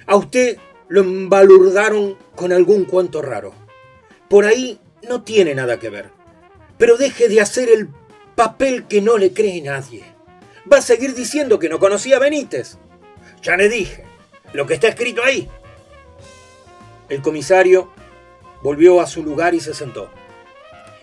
a 0.05 0.17
usted 0.17 0.57
lo 0.89 1.01
embalurdaron 1.01 2.17
con 2.35 2.51
algún 2.51 2.83
cuento 2.83 3.21
raro. 3.21 3.53
Por 4.29 4.43
ahí 4.43 4.77
no 5.07 5.23
tiene 5.23 5.55
nada 5.55 5.79
que 5.79 5.89
ver. 5.89 6.09
Pero 6.77 6.97
deje 6.97 7.29
de 7.29 7.39
hacer 7.39 7.69
el 7.69 7.87
papel 8.35 8.85
que 8.87 9.01
no 9.01 9.17
le 9.17 9.31
cree 9.31 9.61
nadie. 9.61 10.03
Va 10.71 10.79
a 10.79 10.81
seguir 10.81 11.13
diciendo 11.13 11.57
que 11.57 11.69
no 11.69 11.79
conocía 11.79 12.17
a 12.17 12.19
Benítez. 12.19 12.77
Ya 13.41 13.55
le 13.55 13.69
dije, 13.69 14.03
lo 14.51 14.67
que 14.67 14.73
está 14.73 14.89
escrito 14.89 15.23
ahí. 15.23 15.49
El 17.09 17.21
comisario 17.21 17.91
volvió 18.63 18.99
a 19.01 19.07
su 19.07 19.23
lugar 19.23 19.53
y 19.53 19.59
se 19.59 19.73
sentó. 19.73 20.09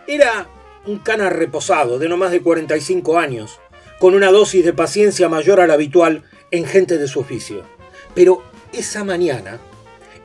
Era 0.06 0.48
un 0.86 0.98
cana 0.98 1.30
reposado 1.30 1.98
de 1.98 2.08
no 2.08 2.16
más 2.16 2.32
de 2.32 2.42
45 2.42 3.18
años, 3.18 3.60
con 4.00 4.14
una 4.14 4.32
dosis 4.32 4.64
de 4.64 4.72
paciencia 4.72 5.28
mayor 5.28 5.60
a 5.60 5.66
la 5.66 5.74
habitual 5.74 6.24
en 6.50 6.64
gente 6.64 6.98
de 6.98 7.06
su 7.06 7.20
oficio. 7.20 7.62
Pero 8.14 8.42
esa 8.72 9.04
mañana 9.04 9.60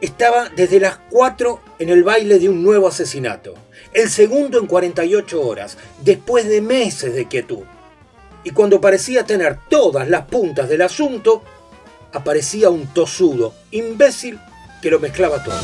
estaba 0.02 0.50
desde 0.50 0.80
las 0.80 0.98
4 1.12 1.60
en 1.80 1.90
el 1.90 2.04
baile 2.04 2.40
de 2.40 2.50
un 2.50 2.64
nuevo 2.64 2.88
asesinato, 2.88 3.54
el 3.94 4.10
segundo 4.10 4.60
en 4.60 4.66
48 4.66 5.42
horas, 5.42 5.78
después 6.04 6.48
de 6.48 6.62
meses 6.62 7.14
de 7.14 7.28
quietud. 7.28 7.64
Y 8.44 8.52
cuando 8.52 8.82
parecía 8.82 9.26
tener 9.26 9.60
todas 9.70 10.10
las 10.10 10.26
puntas 10.26 10.70
del 10.70 10.82
asunto, 10.82 11.44
aparecía 12.14 12.70
un 12.70 12.88
tosudo, 12.88 13.54
imbécil, 13.72 14.40
que 14.82 14.92
lo 14.92 15.00
mezclaba 15.00 15.44
todo. 15.44 15.60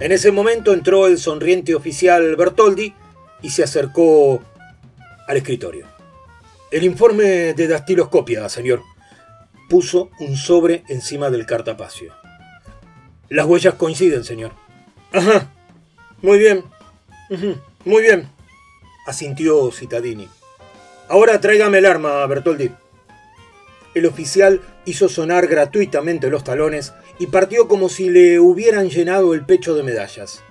En 0.00 0.12
ese 0.12 0.30
momento 0.30 0.72
entró 0.72 1.06
el 1.06 1.18
sonriente 1.18 1.74
oficial 1.74 2.36
Bertoldi 2.36 2.94
y 3.42 3.50
se 3.50 3.64
acercó 3.64 4.40
al 5.26 5.36
escritorio. 5.36 5.86
El 6.70 6.84
informe 6.84 7.54
de 7.54 7.68
dastiloscopia, 7.68 8.48
señor. 8.48 8.82
Puso 9.68 10.10
un 10.20 10.36
sobre 10.36 10.84
encima 10.88 11.30
del 11.30 11.46
cartapacio. 11.46 12.14
Las 13.28 13.46
huellas 13.46 13.74
coinciden, 13.74 14.22
señor. 14.22 14.52
Ajá. 15.12 15.50
Muy 16.22 16.38
bien. 16.38 16.64
Muy 17.84 18.02
bien. 18.02 18.28
Asintió 19.06 19.70
Citadini. 19.72 20.28
Ahora 21.08 21.40
tráigame 21.40 21.78
el 21.78 21.86
arma, 21.86 22.24
Bertoldi. 22.26 22.70
El 23.96 24.04
oficial 24.04 24.60
hizo 24.84 25.08
sonar 25.08 25.46
gratuitamente 25.46 26.28
los 26.28 26.44
talones 26.44 26.92
y 27.18 27.28
partió 27.28 27.66
como 27.66 27.88
si 27.88 28.10
le 28.10 28.38
hubieran 28.38 28.90
llenado 28.90 29.32
el 29.32 29.46
pecho 29.46 29.74
de 29.74 29.82
medallas. 29.82 30.42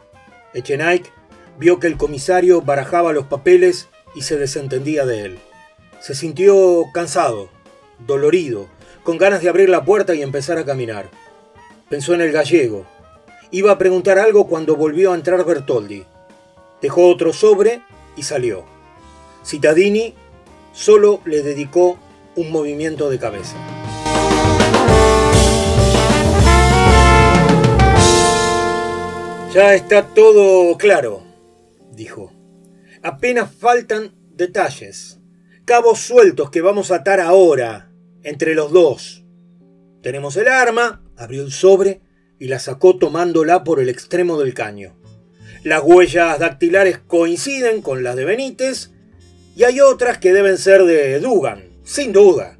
Echenique 0.55 1.11
vio 1.59 1.79
que 1.79 1.85
el 1.85 1.95
comisario 1.95 2.63
barajaba 2.63 3.13
los 3.13 3.27
papeles 3.27 3.87
y 4.15 4.23
se 4.23 4.37
desentendía 4.37 5.05
de 5.05 5.25
él. 5.25 5.39
Se 5.99 6.15
sintió 6.15 6.85
cansado, 6.91 7.49
dolorido, 7.99 8.65
con 9.03 9.19
ganas 9.19 9.43
de 9.43 9.49
abrir 9.49 9.69
la 9.69 9.85
puerta 9.85 10.15
y 10.15 10.23
empezar 10.23 10.57
a 10.57 10.65
caminar. 10.65 11.11
Pensó 11.87 12.15
en 12.15 12.21
el 12.21 12.31
gallego. 12.31 12.87
Iba 13.51 13.73
a 13.73 13.77
preguntar 13.77 14.17
algo 14.17 14.47
cuando 14.47 14.75
volvió 14.75 15.11
a 15.11 15.15
entrar 15.15 15.45
Bertoldi. 15.45 16.03
Dejó 16.81 17.07
otro 17.09 17.31
sobre 17.31 17.83
y 18.17 18.23
salió. 18.23 18.65
Citadini 19.43 20.15
solo 20.73 21.21
le 21.25 21.43
dedicó 21.43 21.99
un 22.35 22.51
movimiento 22.51 23.09
de 23.09 23.19
cabeza. 23.19 23.55
Ya 29.53 29.73
está 29.73 30.07
todo 30.13 30.77
claro, 30.77 31.23
dijo. 31.93 32.33
Apenas 33.01 33.49
faltan 33.53 34.11
detalles, 34.31 35.19
cabos 35.63 35.99
sueltos 35.99 36.49
que 36.49 36.61
vamos 36.61 36.91
a 36.91 36.95
atar 36.95 37.21
ahora 37.21 37.89
entre 38.23 38.53
los 38.53 38.71
dos. 38.71 39.23
Tenemos 40.01 40.35
el 40.35 40.49
arma, 40.49 41.03
abrió 41.15 41.43
el 41.43 41.51
sobre 41.51 42.01
y 42.37 42.47
la 42.47 42.59
sacó 42.59 42.97
tomándola 42.97 43.63
por 43.63 43.79
el 43.79 43.87
extremo 43.87 44.37
del 44.39 44.53
caño. 44.53 44.95
Las 45.63 45.81
huellas 45.83 46.37
dactilares 46.37 46.99
coinciden 46.99 47.81
con 47.81 48.03
las 48.03 48.15
de 48.15 48.25
Benítez 48.25 48.91
y 49.55 49.63
hay 49.63 49.79
otras 49.79 50.17
que 50.17 50.33
deben 50.33 50.57
ser 50.57 50.83
de 50.83 51.19
Dugan, 51.19 51.74
sin 51.85 52.11
duda. 52.11 52.57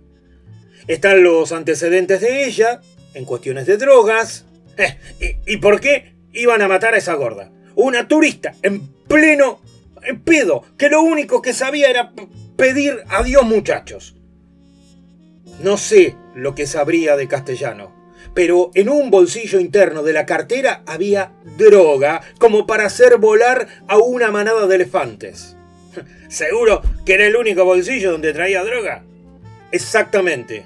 Están 0.88 1.24
los 1.24 1.52
antecedentes 1.52 2.22
de 2.22 2.46
ella, 2.46 2.80
en 3.14 3.26
cuestiones 3.26 3.66
de 3.66 3.78
drogas. 3.78 4.46
Eh, 4.78 5.40
¿y, 5.48 5.58
por 5.58 5.80
qué 5.80 6.16
iban 6.32 6.62
a 6.62 6.68
matar 6.68 6.94
a 6.94 6.98
esa 6.98 7.16
gorda? 7.16 7.52
Una 7.76 8.08
turista 8.08 8.54
en 8.62 8.88
pleno 9.08 9.62
pedo, 10.24 10.64
que 10.78 10.90
lo 10.90 11.02
único 11.02 11.42
que 11.42 11.54
sabía 11.54 11.90
era 11.90 12.14
pedir 12.56 13.04
adiós 13.10 13.44
muchachos. 13.44 14.16
No 15.62 15.78
sé 15.78 16.16
lo 16.36 16.54
que 16.54 16.68
sabría 16.68 17.16
de 17.16 17.28
castellano, 17.28 17.94
pero 18.34 18.72
en 18.76 18.90
un 18.90 19.10
bolsillo 19.10 19.60
interno 19.60 20.04
de 20.04 20.14
la 20.14 20.26
cartera 20.26 20.84
había 20.86 21.32
droga 21.58 22.22
como 22.38 22.68
para 22.68 22.86
hacer 22.86 23.18
volar 23.18 23.68
a 23.88 23.98
una 23.98 24.32
manada 24.32 24.68
de 24.68 24.76
elefantes. 24.76 25.56
¿Seguro 26.28 26.82
que 27.06 27.14
era 27.14 27.26
el 27.26 27.36
único 27.36 27.64
bolsillo 27.64 28.12
donde 28.12 28.34
traía 28.34 28.64
droga? 28.64 29.04
Exactamente. 29.76 30.66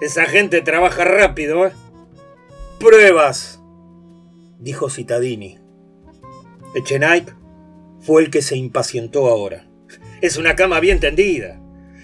Esa 0.00 0.24
gente 0.24 0.62
trabaja 0.62 1.04
rápido, 1.04 1.66
¿eh? 1.66 1.72
Pruebas, 2.80 3.60
dijo 4.58 4.88
Citadini. 4.88 5.58
Echenique 6.74 7.34
fue 8.00 8.22
el 8.22 8.30
que 8.30 8.40
se 8.40 8.56
impacientó 8.56 9.26
ahora. 9.26 9.66
Es 10.22 10.38
una 10.38 10.56
cama 10.56 10.80
bien 10.80 11.00
tendida. 11.00 11.60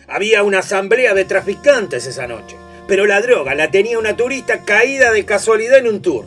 Había 0.09 0.43
una 0.43 0.59
asamblea 0.59 1.15
de 1.15 1.25
traficantes 1.25 2.07
esa 2.07 2.27
noche, 2.27 2.55
pero 2.87 3.07
la 3.07 3.23
droga 3.23 3.55
la 3.55 3.71
tenía 3.71 3.99
una 3.99 4.15
turista 4.15 4.67
caída 4.67 5.13
de 5.13 5.25
casualidad 5.25 5.79
en 5.79 5.89
un 5.89 6.03
tour. 6.03 6.27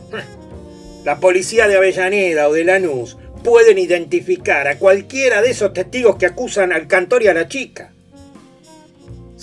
La 1.04 1.20
policía 1.20 1.68
de 1.68 1.76
Avellaneda 1.76 2.48
o 2.48 2.52
de 2.52 2.64
Lanús 2.64 3.16
pueden 3.44 3.78
identificar 3.78 4.66
a 4.66 4.76
cualquiera 4.76 5.40
de 5.40 5.50
esos 5.50 5.72
testigos 5.72 6.16
que 6.16 6.26
acusan 6.26 6.72
al 6.72 6.88
cantor 6.88 7.22
y 7.22 7.28
a 7.28 7.34
la 7.34 7.46
chica. 7.46 7.93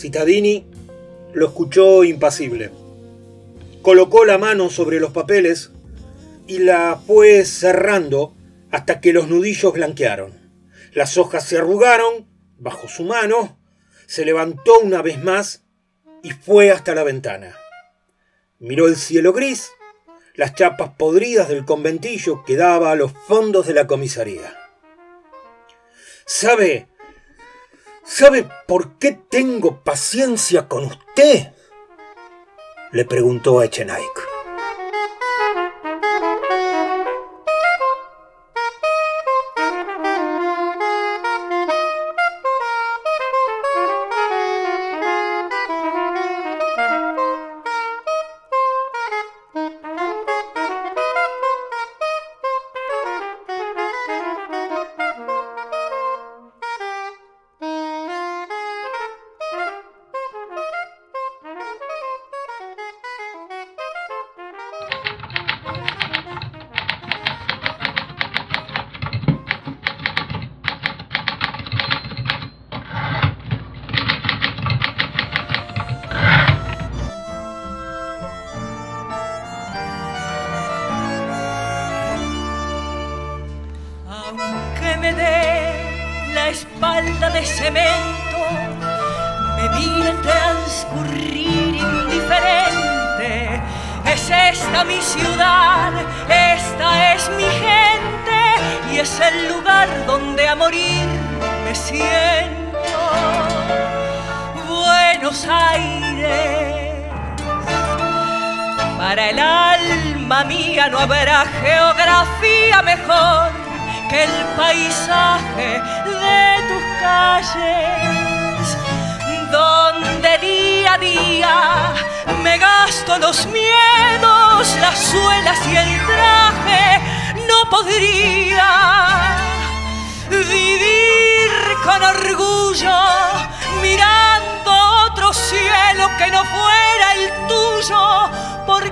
Citadini 0.02 0.66
lo 1.32 1.46
escuchó 1.46 2.04
impasible. 2.04 2.72
Colocó 3.84 4.26
la 4.26 4.40
mano 4.40 4.72
sobre 4.72 5.00
los 5.00 5.12
papeles 5.12 5.70
y 6.48 6.58
la 6.58 7.00
fue 7.06 7.46
cerrando 7.46 8.34
hasta 8.72 9.00
que 9.00 9.14
los 9.14 9.28
nudillos 9.28 9.74
blanquearon. 9.74 10.34
Las 10.94 11.20
hojas 11.20 11.46
se 11.46 11.60
arrugaron 11.60 12.28
bajo 12.58 12.88
su 12.88 13.04
mano, 13.04 13.60
se 14.08 14.26
levantó 14.26 14.80
una 14.80 15.04
vez 15.04 15.24
más 15.24 15.66
y 16.24 16.32
fue 16.32 16.72
hasta 16.72 16.96
la 16.96 17.04
ventana. 17.04 17.56
Miró 18.58 18.88
el 18.88 18.96
cielo 18.96 19.34
gris 19.34 19.70
las 20.34 20.56
chapas 20.56 20.94
podridas 20.98 21.48
del 21.48 21.64
conventillo 21.64 22.44
que 22.44 22.56
daba 22.56 22.92
a 22.92 22.96
los 22.96 23.12
fondos 23.28 23.68
de 23.68 23.76
la 23.76 23.86
comisaría. 23.86 24.58
¿Sabe? 26.26 26.88
¿Sabe 28.14 28.46
por 28.68 28.98
qué 28.98 29.14
tengo 29.14 29.86
paciencia 29.86 30.68
con 30.68 30.84
usted? 30.84 31.54
Le 32.92 33.06
preguntó 33.06 33.62
a 33.62 33.66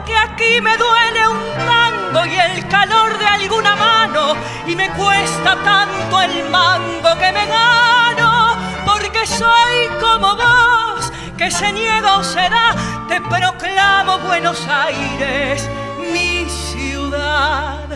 que 0.10 0.18
aquí 0.18 0.62
me 0.62 0.76
duele 0.76 1.28
un 1.28 1.42
mango 1.72 2.26
y 2.26 2.36
el 2.36 2.68
calor 2.68 3.18
de 3.20 3.28
alguna 3.28 3.76
mano 3.76 4.36
y 4.66 4.76
me 4.76 4.90
cuesta 4.92 5.56
tanto 5.64 6.22
el 6.22 6.50
mango 6.50 7.12
que 7.22 7.32
me 7.32 7.46
gano 7.46 8.58
porque 8.88 9.28
soy 9.28 9.78
como 10.02 10.36
vos 10.36 11.12
que 11.38 11.52
se 11.52 11.72
niega 11.72 12.18
o 12.18 12.24
será 12.24 12.76
te 13.08 13.22
proclamo 13.22 14.18
Buenos 14.30 14.68
Aires 14.68 15.70
mi 16.12 16.50
ciudad. 16.50 17.88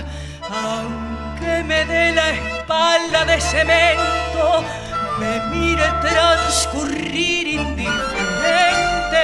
Aunque 0.49 1.63
me 1.63 1.83
dé 1.85 2.11
la 2.11 2.29
espalda 2.29 3.25
de 3.25 3.41
cemento 3.41 4.63
me 5.19 5.39
mire 5.51 5.87
transcurrir 6.01 7.47
indiferente 7.47 9.23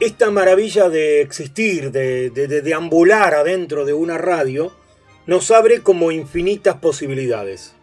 Esta 0.00 0.30
maravilla 0.30 0.88
de 0.88 1.20
existir, 1.20 1.92
de, 1.92 2.30
deambular 2.30 3.34
adentro 3.34 3.84
de 3.84 3.92
una 3.92 4.16
radio, 4.16 4.72
nos 5.26 5.50
abre 5.50 5.82
como 5.82 6.10
infinitas 6.10 6.76
posibilidades. 6.76 7.74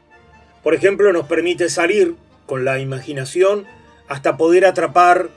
Por 0.64 0.74
ejemplo, 0.74 1.14
nos 1.14 1.28
permite 1.28 1.70
salir 1.70 2.16
con 2.48 2.66
la 2.66 2.80
imaginación 2.80 3.68
hasta 4.08 4.36
poder 4.36 4.66
atrapar 4.66 5.30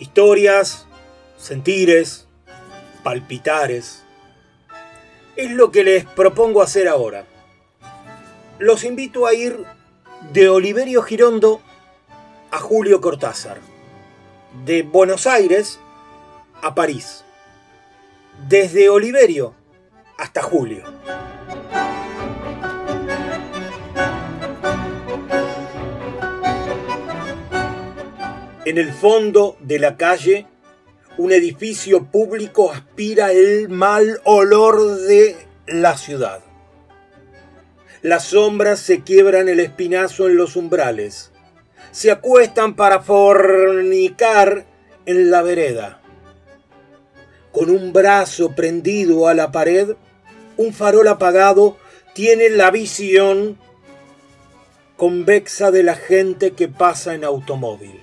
historias, 0.00 0.88
sentires, 1.36 2.26
palpitares. 3.04 4.02
Es 5.36 5.52
lo 5.52 5.70
que 5.70 5.84
les 5.84 6.04
propongo 6.04 6.62
hacer 6.62 6.88
ahora. 6.88 7.26
Los 8.58 8.82
invito 8.82 9.28
a 9.28 9.34
ir 9.34 9.56
de 10.32 10.48
Oliverio 10.48 11.02
Girondo 11.02 11.60
a 12.50 12.58
Julio 12.58 13.00
Cortázar, 13.00 13.58
de 14.64 14.82
Buenos 14.82 15.28
Aires 15.28 15.78
a 16.64 16.74
París. 16.74 17.24
Desde 18.48 18.88
Oliverio 18.88 19.54
hasta 20.16 20.42
Julio. 20.42 20.82
En 28.64 28.78
el 28.78 28.92
fondo 28.94 29.58
de 29.60 29.78
la 29.78 29.98
calle, 29.98 30.46
un 31.18 31.32
edificio 31.32 32.06
público 32.06 32.72
aspira 32.72 33.30
el 33.30 33.68
mal 33.68 34.22
olor 34.24 34.96
de 35.02 35.36
la 35.66 35.98
ciudad. 35.98 36.40
Las 38.00 38.24
sombras 38.24 38.80
se 38.80 39.02
quiebran 39.02 39.50
el 39.50 39.60
espinazo 39.60 40.28
en 40.28 40.38
los 40.38 40.56
umbrales. 40.56 41.30
Se 41.90 42.10
acuestan 42.10 42.74
para 42.74 43.00
fornicar 43.00 44.64
en 45.04 45.30
la 45.30 45.42
vereda 45.42 46.00
con 47.54 47.70
un 47.70 47.92
brazo 47.92 48.50
prendido 48.56 49.28
a 49.28 49.34
la 49.34 49.52
pared, 49.52 49.94
un 50.56 50.74
farol 50.74 51.06
apagado 51.06 51.78
tiene 52.12 52.48
la 52.48 52.72
visión 52.72 53.58
convexa 54.96 55.70
de 55.70 55.84
la 55.84 55.94
gente 55.94 56.50
que 56.50 56.66
pasa 56.66 57.14
en 57.14 57.22
automóvil. 57.22 58.00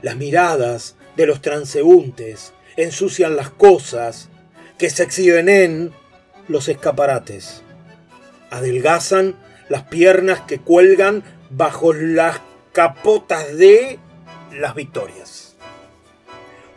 Las 0.00 0.16
miradas 0.16 0.96
de 1.16 1.26
los 1.26 1.42
transeúntes 1.42 2.54
ensucian 2.76 3.36
las 3.36 3.50
cosas 3.50 4.30
que 4.78 4.88
se 4.88 5.02
exhiben 5.02 5.50
en 5.50 5.92
los 6.48 6.68
escaparates. 6.68 7.62
Adelgazan 8.50 9.36
las 9.68 9.82
piernas 9.82 10.40
que 10.40 10.60
cuelgan 10.60 11.22
bajo 11.50 11.92
las 11.92 12.40
capotas 12.72 13.54
de 13.58 13.98
las 14.50 14.74
victorias 14.74 15.39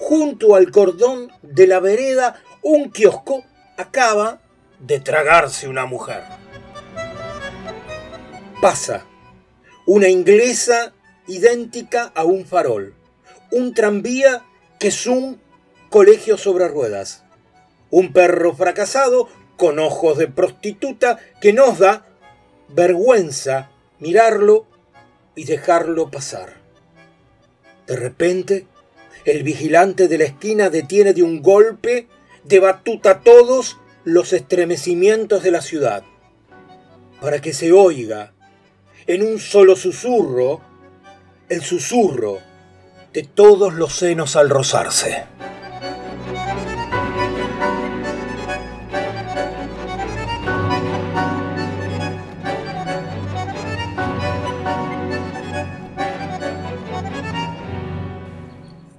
junto 0.03 0.55
al 0.55 0.69
cordón 0.69 1.31
de 1.41 1.65
la 1.65 1.79
vereda, 1.79 2.41
un 2.61 2.91
kiosco 2.91 3.45
acaba 3.77 4.41
de 4.79 4.99
tragarse 4.99 5.69
una 5.69 5.85
mujer. 5.85 6.23
Pasa 8.61 9.05
una 9.85 10.09
inglesa 10.09 10.93
idéntica 11.27 12.11
a 12.15 12.25
un 12.25 12.45
farol, 12.45 12.95
un 13.51 13.73
tranvía 13.73 14.43
que 14.77 14.89
es 14.89 15.07
un 15.07 15.39
colegio 15.89 16.37
sobre 16.37 16.67
ruedas, 16.67 17.23
un 17.89 18.11
perro 18.11 18.53
fracasado 18.53 19.29
con 19.55 19.79
ojos 19.79 20.17
de 20.17 20.27
prostituta 20.27 21.17
que 21.39 21.53
nos 21.53 21.79
da 21.79 22.05
vergüenza 22.67 23.69
mirarlo 23.99 24.65
y 25.35 25.45
dejarlo 25.45 26.11
pasar. 26.11 26.55
De 27.87 27.95
repente, 27.95 28.67
el 29.25 29.43
vigilante 29.43 30.07
de 30.07 30.17
la 30.17 30.25
esquina 30.25 30.69
detiene 30.69 31.13
de 31.13 31.23
un 31.23 31.41
golpe 31.41 32.07
de 32.43 32.59
batuta 32.59 33.21
todos 33.21 33.77
los 34.03 34.33
estremecimientos 34.33 35.43
de 35.43 35.51
la 35.51 35.61
ciudad, 35.61 36.03
para 37.21 37.39
que 37.39 37.53
se 37.53 37.71
oiga 37.71 38.33
en 39.07 39.23
un 39.23 39.39
solo 39.39 39.75
susurro 39.75 40.61
el 41.49 41.61
susurro 41.61 42.39
de 43.13 43.23
todos 43.23 43.73
los 43.73 43.93
senos 43.93 44.35
al 44.35 44.49
rozarse. 44.49 45.25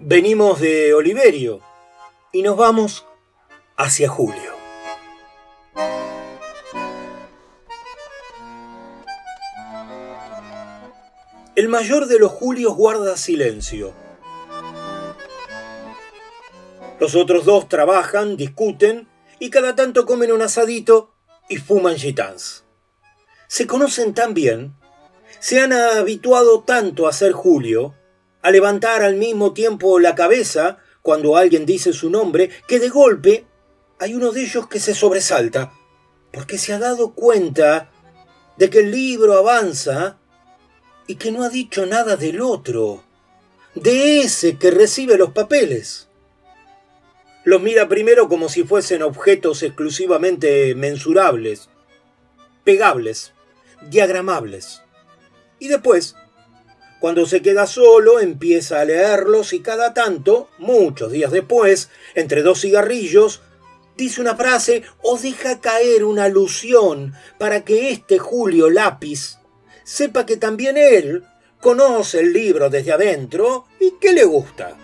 Venimos 0.07 0.61
de 0.61 0.93
Oliverio 0.93 1.61
y 2.31 2.43
nos 2.43 2.59
vamos 2.59 3.07
hacia 3.75 4.07
Julio. 4.07 4.53
El 11.57 11.69
mayor 11.69 12.07
de 12.07 12.19
los 12.19 12.31
Julios 12.31 12.75
guarda 12.77 13.17
silencio. 13.17 13.95
Los 17.01 17.15
otros 17.15 17.47
dos 17.47 17.71
trabajan, 17.71 18.37
discuten 18.37 19.09
y 19.39 19.49
cada 19.49 19.75
tanto 19.75 20.05
comen 20.05 20.33
un 20.33 20.43
asadito 20.43 21.15
y 21.49 21.57
fuman 21.57 21.97
gitans. 21.97 22.67
Se 23.49 23.67
conocen 23.67 24.13
tan 24.13 24.35
bien, 24.35 24.75
se 25.41 25.63
han 25.63 25.73
habituado 25.73 26.63
tanto 26.63 27.09
a 27.09 27.13
ser 27.15 27.33
Julio, 27.33 27.95
a 28.45 28.51
levantar 28.51 29.03
al 29.03 29.17
mismo 29.17 29.55
tiempo 29.55 29.99
la 29.99 30.15
cabeza 30.15 30.77
cuando 31.01 31.39
alguien 31.39 31.65
dice 31.65 31.95
su 31.95 32.11
nombre, 32.11 32.51
que 32.69 32.79
de 32.79 32.91
golpe 32.91 33.47
hay 33.99 34.13
uno 34.13 34.33
de 34.33 34.43
ellos 34.43 34.69
que 34.69 34.81
se 34.81 34.95
sobresalta, 34.95 35.73
porque 36.31 36.59
se 36.59 36.75
ha 36.75 36.79
dado 36.79 37.15
cuenta 37.15 37.91
de 38.59 38.69
que 38.69 38.81
el 38.81 38.91
libro 38.91 39.39
avanza 39.39 40.19
y 41.07 41.15
que 41.15 41.33
no 41.33 41.43
ha 41.43 41.49
dicho 41.49 41.87
nada 41.87 42.17
del 42.17 42.43
otro, 42.43 43.03
de 43.75 44.21
ese 44.21 44.59
que 44.59 44.71
recibe 44.71 45.17
los 45.17 45.33
papeles. 45.33 46.11
Los 47.45 47.63
mira 47.63 47.89
primero 47.89 48.29
como 48.29 48.51
si 48.51 48.63
fuesen 48.63 49.03
objetos 49.03 49.63
exclusivamente 49.63 50.75
mensurables, 50.75 51.71
pegables, 52.63 53.33
diagramables, 53.89 54.83
y 55.59 55.69
después 55.69 56.15
cuando 57.05 57.27
se 57.27 57.43
queda 57.43 57.67
solo, 57.67 58.19
empieza 58.19 58.81
a 58.81 58.85
leerlos 58.87 59.53
y 59.53 59.61
cada 59.61 59.93
tanto, 59.93 60.49
muchos 60.57 61.13
días 61.13 61.31
después, 61.31 61.91
entre 62.15 62.43
dos 62.43 62.63
cigarrillos, 62.63 63.43
dice 63.95 64.23
una 64.23 64.37
frase 64.37 64.85
o 65.03 65.19
deja 65.19 65.61
caer 65.61 66.03
una 66.05 66.25
alusión 66.25 67.13
para 67.39 67.63
que 67.63 67.91
este 67.91 68.19
Julio 68.19 68.71
Lápiz 68.71 69.37
sepa 69.83 70.25
que 70.25 70.39
también 70.39 70.79
él 70.79 71.25
conoce 71.61 72.21
el 72.21 72.33
libro 72.33 72.71
desde 72.71 72.93
adentro 72.93 73.67
y 73.79 73.99
que 74.01 74.15
le 74.15 74.25
gusta. 74.25 74.75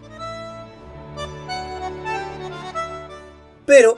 Pero 3.65 3.97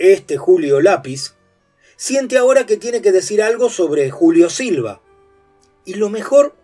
este 0.00 0.38
Julio 0.38 0.80
Lápiz 0.80 1.34
siente 1.94 2.36
ahora 2.36 2.66
que 2.66 2.78
tiene 2.78 3.00
que 3.00 3.12
decir 3.12 3.40
algo 3.40 3.70
sobre 3.70 4.10
Julio 4.10 4.50
Silva. 4.50 5.02
Y 5.84 5.94
lo 5.94 6.08
mejor 6.08 6.63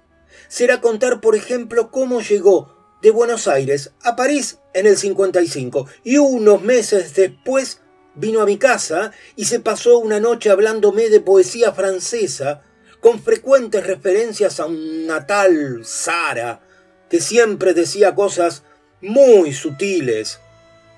será 0.51 0.81
contar, 0.81 1.21
por 1.21 1.37
ejemplo, 1.37 1.93
cómo 1.93 2.21
llegó 2.21 2.77
de 3.01 3.13
Buenos 3.13 3.47
Aires 3.47 3.93
a 4.03 4.17
París 4.17 4.59
en 4.75 4.87
el 4.87 4.99
55 4.99 5.87
y 6.03 6.19
unos 6.19 6.61
meses 6.61 7.15
después 7.15 7.81
vino 8.17 8.43
a 8.43 8.47
mi 8.47 8.59
casa 8.59 9.13
y 9.37 9.45
se 9.45 9.61
pasó 9.61 9.99
una 9.99 10.19
noche 10.19 10.51
hablándome 10.51 11.09
de 11.09 11.21
poesía 11.21 11.73
francesa 11.73 12.63
con 13.01 13.23
frecuentes 13.23 13.87
referencias 13.87 14.59
a 14.59 14.67
una 14.67 15.25
tal 15.25 15.85
Sara 15.85 16.61
que 17.09 17.21
siempre 17.21 17.73
decía 17.73 18.17
cosas 18.17 18.65
muy 19.01 19.53
sutiles, 19.53 20.41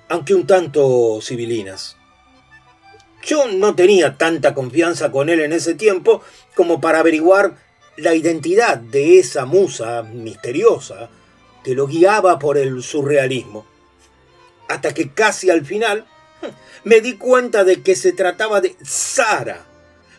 aunque 0.09 0.33
un 0.33 0.47
tanto 0.47 1.19
civilinas. 1.21 1.95
Yo 3.23 3.47
no 3.47 3.75
tenía 3.75 4.17
tanta 4.17 4.55
confianza 4.55 5.11
con 5.11 5.29
él 5.29 5.41
en 5.41 5.53
ese 5.53 5.75
tiempo 5.75 6.21
como 6.55 6.81
para 6.81 6.99
averiguar 6.99 7.55
la 7.97 8.15
identidad 8.15 8.77
de 8.77 9.19
esa 9.19 9.45
musa 9.45 10.03
misteriosa 10.03 11.09
que 11.63 11.75
lo 11.75 11.87
guiaba 11.87 12.39
por 12.39 12.57
el 12.57 12.83
surrealismo. 12.83 13.65
Hasta 14.67 14.93
que 14.93 15.11
casi 15.11 15.49
al 15.49 15.65
final 15.65 16.05
me 16.83 17.01
di 17.01 17.17
cuenta 17.17 17.63
de 17.63 17.81
que 17.81 17.95
se 17.95 18.13
trataba 18.13 18.61
de 18.61 18.75
Sara, 18.83 19.65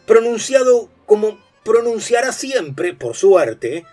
pronunciado 0.06 0.88
como 1.06 1.38
pronunciará 1.64 2.32
siempre, 2.32 2.94
por 2.94 3.16
suerte, 3.16 3.84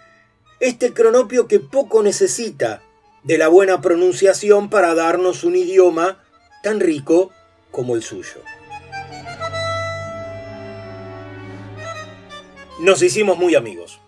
este 0.60 0.94
cronopio 0.94 1.48
que 1.48 1.60
poco 1.60 2.04
necesita 2.04 2.84
de 3.24 3.38
la 3.38 3.48
buena 3.48 3.82
pronunciación 3.82 4.70
para 4.70 4.94
darnos 4.94 5.44
un 5.44 5.56
idioma 5.56 6.24
tan 6.64 6.80
rico 6.80 7.32
como 7.72 7.96
el 7.96 8.04
suyo. 8.04 8.42
Nos 12.82 13.04
hicimos 13.04 13.38
muy 13.38 13.54
amigos. 13.54 14.00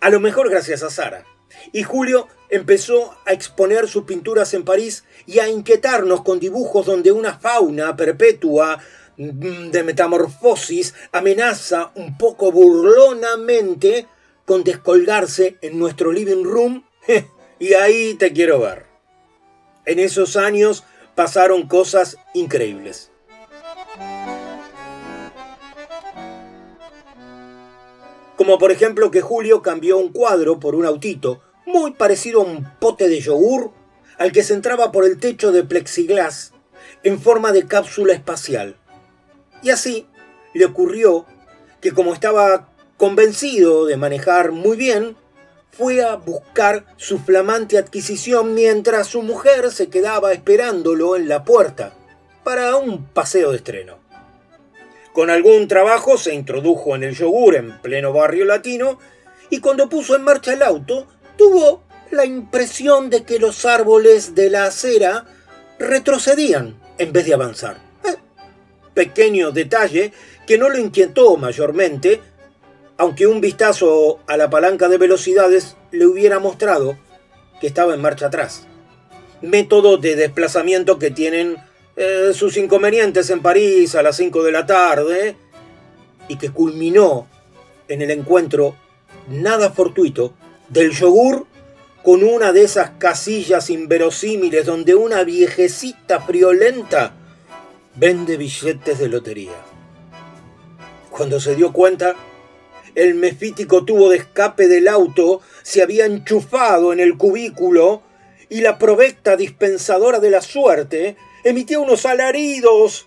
A 0.00 0.08
lo 0.08 0.20
mejor 0.20 0.48
gracias 0.48 0.82
a 0.82 0.88
Sara. 0.88 1.26
Y 1.70 1.82
Julio 1.82 2.28
empezó 2.48 3.14
a 3.26 3.34
exponer 3.34 3.88
sus 3.88 4.04
pinturas 4.04 4.54
en 4.54 4.64
París 4.64 5.04
y 5.26 5.40
a 5.40 5.50
inquietarnos 5.50 6.22
con 6.22 6.40
dibujos 6.40 6.86
donde 6.86 7.12
una 7.12 7.38
fauna 7.38 7.96
perpetua 7.96 8.78
mm, 9.18 9.68
de 9.70 9.82
metamorfosis 9.82 10.94
amenaza 11.12 11.92
un 11.94 12.16
poco 12.16 12.50
burlonamente 12.50 14.06
con 14.46 14.64
descolgarse 14.64 15.58
en 15.60 15.78
nuestro 15.78 16.10
living 16.10 16.44
room. 16.44 16.86
y 17.58 17.74
ahí 17.74 18.14
te 18.14 18.32
quiero 18.32 18.60
ver. 18.60 18.86
En 19.84 19.98
esos 19.98 20.38
años 20.38 20.84
pasaron 21.14 21.68
cosas 21.68 22.16
increíbles. 22.32 23.09
Como 28.40 28.56
por 28.56 28.72
ejemplo 28.72 29.10
que 29.10 29.20
Julio 29.20 29.60
cambió 29.60 29.98
un 29.98 30.12
cuadro 30.14 30.58
por 30.60 30.74
un 30.74 30.86
autito, 30.86 31.42
muy 31.66 31.90
parecido 31.90 32.40
a 32.40 32.44
un 32.44 32.66
pote 32.80 33.06
de 33.06 33.20
yogur, 33.20 33.70
al 34.16 34.32
que 34.32 34.42
se 34.42 34.54
entraba 34.54 34.92
por 34.92 35.04
el 35.04 35.18
techo 35.18 35.52
de 35.52 35.62
plexiglas 35.62 36.54
en 37.02 37.20
forma 37.20 37.52
de 37.52 37.66
cápsula 37.66 38.14
espacial. 38.14 38.78
Y 39.62 39.68
así 39.68 40.06
le 40.54 40.64
ocurrió 40.64 41.26
que 41.82 41.92
como 41.92 42.14
estaba 42.14 42.70
convencido 42.96 43.84
de 43.84 43.98
manejar 43.98 44.52
muy 44.52 44.78
bien, 44.78 45.18
fue 45.70 46.02
a 46.02 46.16
buscar 46.16 46.86
su 46.96 47.18
flamante 47.18 47.76
adquisición 47.76 48.54
mientras 48.54 49.08
su 49.08 49.20
mujer 49.20 49.70
se 49.70 49.90
quedaba 49.90 50.32
esperándolo 50.32 51.14
en 51.14 51.28
la 51.28 51.44
puerta 51.44 51.92
para 52.42 52.76
un 52.76 53.04
paseo 53.04 53.50
de 53.50 53.58
estreno. 53.58 53.99
Con 55.20 55.28
algún 55.28 55.68
trabajo 55.68 56.16
se 56.16 56.32
introdujo 56.32 56.96
en 56.96 57.02
el 57.02 57.14
yogur 57.14 57.54
en 57.54 57.78
pleno 57.82 58.10
barrio 58.10 58.46
latino 58.46 58.98
y 59.50 59.60
cuando 59.60 59.86
puso 59.86 60.16
en 60.16 60.22
marcha 60.22 60.54
el 60.54 60.62
auto 60.62 61.06
tuvo 61.36 61.82
la 62.10 62.24
impresión 62.24 63.10
de 63.10 63.24
que 63.24 63.38
los 63.38 63.66
árboles 63.66 64.34
de 64.34 64.48
la 64.48 64.64
acera 64.64 65.26
retrocedían 65.78 66.80
en 66.96 67.12
vez 67.12 67.26
de 67.26 67.34
avanzar. 67.34 67.76
Eh, 68.02 68.16
pequeño 68.94 69.50
detalle 69.52 70.14
que 70.46 70.56
no 70.56 70.70
lo 70.70 70.78
inquietó 70.78 71.36
mayormente, 71.36 72.22
aunque 72.96 73.26
un 73.26 73.42
vistazo 73.42 74.20
a 74.26 74.38
la 74.38 74.48
palanca 74.48 74.88
de 74.88 74.96
velocidades 74.96 75.76
le 75.90 76.06
hubiera 76.06 76.38
mostrado 76.38 76.98
que 77.60 77.66
estaba 77.66 77.92
en 77.92 78.00
marcha 78.00 78.28
atrás. 78.28 78.66
Método 79.42 79.98
de 79.98 80.16
desplazamiento 80.16 80.98
que 80.98 81.10
tienen 81.10 81.58
eh, 82.02 82.32
sus 82.32 82.56
inconvenientes 82.56 83.28
en 83.28 83.42
París 83.42 83.94
a 83.94 84.02
las 84.02 84.16
5 84.16 84.42
de 84.42 84.52
la 84.52 84.64
tarde 84.64 85.36
y 86.28 86.38
que 86.38 86.48
culminó 86.48 87.28
en 87.88 88.00
el 88.00 88.10
encuentro 88.10 88.74
nada 89.28 89.70
fortuito 89.70 90.32
del 90.70 90.92
yogur 90.92 91.46
con 92.02 92.24
una 92.24 92.54
de 92.54 92.62
esas 92.62 92.92
casillas 92.92 93.68
inverosímiles 93.68 94.64
donde 94.64 94.94
una 94.94 95.24
viejecita 95.24 96.22
friolenta 96.22 97.12
vende 97.96 98.38
billetes 98.38 98.98
de 98.98 99.08
lotería. 99.08 99.60
Cuando 101.10 101.38
se 101.38 101.54
dio 101.54 101.70
cuenta, 101.70 102.16
el 102.94 103.14
mefítico 103.14 103.84
tubo 103.84 104.08
de 104.08 104.16
escape 104.16 104.68
del 104.68 104.88
auto 104.88 105.42
se 105.62 105.82
había 105.82 106.06
enchufado 106.06 106.94
en 106.94 107.00
el 107.00 107.18
cubículo 107.18 108.00
y 108.48 108.62
la 108.62 108.78
provecta 108.78 109.36
dispensadora 109.36 110.18
de 110.18 110.30
la 110.30 110.40
suerte 110.40 111.18
emitía 111.44 111.80
unos 111.80 112.06
alaridos 112.06 113.06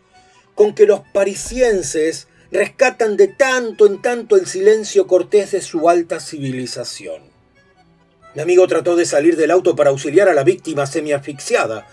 con 0.55 0.73
que 0.73 0.85
los 0.85 1.01
parisienses 1.13 2.27
rescatan 2.51 3.17
de 3.17 3.27
tanto 3.27 3.85
en 3.85 4.01
tanto 4.01 4.35
el 4.35 4.45
silencio 4.45 5.07
cortés 5.07 5.51
de 5.51 5.61
su 5.61 5.89
alta 5.89 6.19
civilización. 6.19 7.23
Mi 8.35 8.41
amigo 8.41 8.67
trató 8.67 8.95
de 8.95 9.05
salir 9.05 9.35
del 9.35 9.51
auto 9.51 9.75
para 9.75 9.89
auxiliar 9.89 10.29
a 10.29 10.33
la 10.33 10.43
víctima 10.43 10.85
semiasfixiada, 10.85 11.87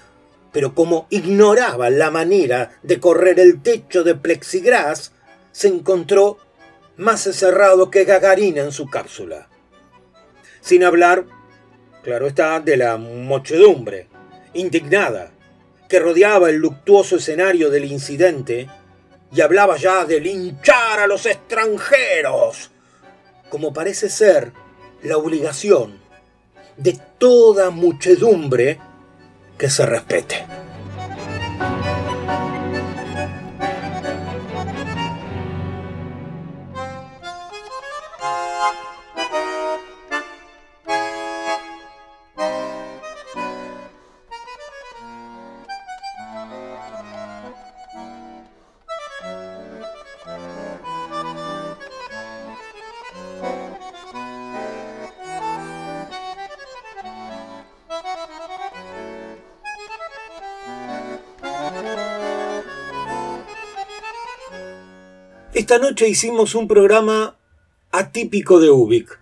pero 0.53 0.75
como 0.75 1.07
ignoraba 1.11 1.91
la 1.91 2.11
manera 2.11 2.79
de 2.83 2.99
correr 3.01 3.39
el 3.41 3.63
techo 3.63 4.05
de 4.05 4.15
plexiglas, 4.15 5.13
se 5.53 5.69
encontró 5.69 6.39
más 6.97 7.27
encerrado 7.27 7.91
que 7.91 8.05
Gagarina 8.05 8.63
en 8.63 8.73
su 8.73 8.87
cápsula. 8.87 9.49
Sin 10.61 10.85
hablar, 10.85 11.25
claro 12.03 12.27
está, 12.27 12.61
de 12.61 12.77
la 12.77 12.97
muchedumbre, 12.97 14.09
indignada, 14.53 15.33
que 15.91 15.99
rodeaba 15.99 16.49
el 16.49 16.57
luctuoso 16.57 17.17
escenario 17.17 17.69
del 17.69 17.85
incidente 17.85 18.69
y 19.35 19.41
hablaba 19.41 19.77
ya 19.77 20.05
de 20.05 20.21
linchar 20.21 21.01
a 21.01 21.09
los 21.09 21.27
extranjeros, 21.27 22.71
como 23.51 23.73
parece 23.73 24.09
ser 24.09 24.53
la 25.03 25.17
obligación 25.17 25.99
de 26.77 26.97
toda 27.19 27.71
muchedumbre 27.71 28.79
que 29.59 29.69
se 29.69 29.85
respete. 29.85 30.47
Esta 65.71 65.87
noche 65.87 66.09
hicimos 66.09 66.57
un 66.57 66.67
programa 66.67 67.39
atípico 67.93 68.59
de 68.59 68.71
Ubik. 68.71 69.21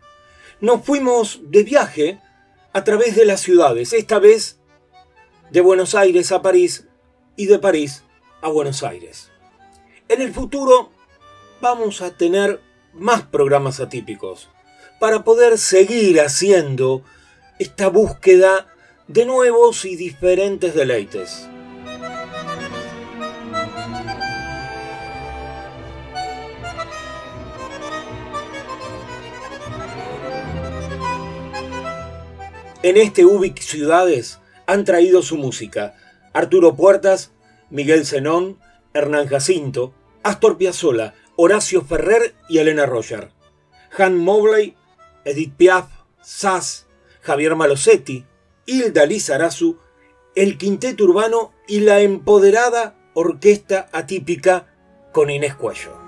Nos 0.62 0.82
fuimos 0.82 1.40
de 1.42 1.62
viaje 1.62 2.22
a 2.72 2.84
través 2.84 3.16
de 3.16 3.26
las 3.26 3.42
ciudades, 3.42 3.92
esta 3.92 4.18
vez 4.18 4.59
de 5.51 5.61
Buenos 5.61 5.94
Aires 5.94 6.32
a 6.32 6.40
París 6.40 6.86
y 7.36 7.49
de 7.49 7.59
París 7.59 8.03
a 8.40 8.49
Buenos 8.49 8.82
Aires. 8.82 9.30
En 10.09 10.22
el 10.22 10.32
futuro 10.32 10.90
vamos 11.61 12.01
a 12.01 12.16
tener 12.16 12.62
más 12.94 13.24
programas 13.24 13.78
atípicos 13.78 14.49
para 14.99 15.24
poder 15.24 15.59
seguir 15.59 16.18
haciendo 16.18 17.03
esta 17.59 17.88
búsqueda 17.88 18.74
de 19.07 19.26
nuevos 19.26 19.84
y 19.84 19.96
diferentes 19.96 20.74
deleites. 20.74 21.46
En 32.85 32.97
este 32.97 33.24
Ubic 33.24 33.59
Ciudades 33.59 34.39
han 34.68 34.85
traído 34.85 35.22
su 35.22 35.37
música 35.37 35.97
Arturo 36.33 36.76
Puertas, 36.76 37.33
Miguel 37.70 38.07
Zenón, 38.07 38.61
Hernán 38.95 39.26
Jacinto, 39.26 39.93
Astor 40.22 40.59
Piazzolla, 40.59 41.14
Horacio 41.35 41.85
Ferrer 41.85 42.37
y 42.49 42.59
Elena 42.59 42.87
Roger. 42.87 43.33
Han 43.99 44.16
Mobley, 44.16 44.76
Edith 45.24 45.55
Piaf, 45.57 45.89
Sass, 46.22 46.87
Javier 47.20 47.57
Malosetti, 47.57 48.24
Hilda 48.64 49.07
Lizarazu, 49.07 49.79
el 50.37 50.57
Quinteto 50.57 51.03
Urbano 51.03 51.53
y 51.66 51.81
la 51.81 52.01
empoderada 52.01 52.97
Orquesta 53.14 53.89
Atípica 53.91 54.68
con 55.12 55.31
Inés 55.31 55.57
Cuello. 55.57 56.07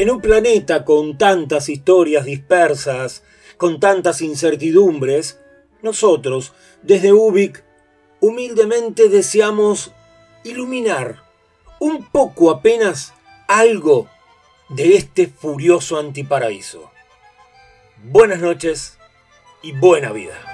En 0.00 0.08
un 0.10 0.22
planeta 0.22 0.86
con 0.86 1.18
tantas 1.18 1.68
historias 1.68 2.24
dispersas, 2.24 3.22
con 3.58 3.80
tantas 3.80 4.22
incertidumbres, 4.22 5.38
nosotros, 5.82 6.54
desde 6.80 7.12
Ubik, 7.12 7.62
humildemente 8.18 9.10
deseamos 9.10 9.92
iluminar 10.42 11.22
un 11.80 12.06
poco 12.06 12.50
apenas 12.50 13.12
algo 13.46 14.08
de 14.70 14.96
este 14.96 15.26
furioso 15.26 15.98
antiparaíso. 15.98 16.90
Buenas 18.02 18.40
noches 18.40 18.96
y 19.62 19.72
buena 19.72 20.12
vida. 20.12 20.49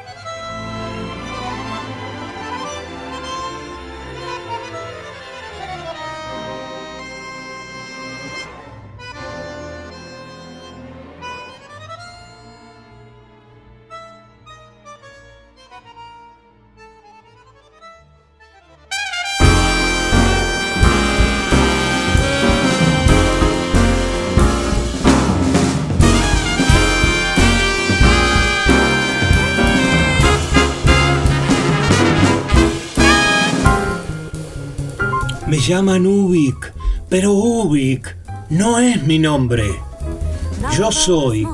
Llaman 35.67 36.07
Ubik, 36.07 36.73
pero 37.09 37.33
Ubik 37.33 38.17
no 38.51 38.79
es 38.79 39.03
mi 39.03 39.19
nombre. 39.19 39.65
Yo 40.73 40.93
soy, 40.93 41.47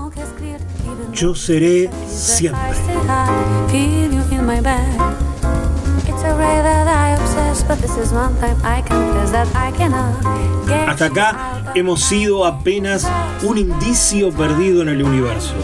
yo 1.15 1.35
seré 1.35 1.89
siempre. 2.07 2.61
Hasta 10.89 11.07
acá 11.07 11.73
hemos 11.75 12.03
sido 12.03 12.45
apenas 12.45 13.09
un 13.43 13.57
indicio 13.57 14.31
perdido 14.31 14.83
en 14.83 14.89
el 14.91 15.03
universo. 15.03 15.55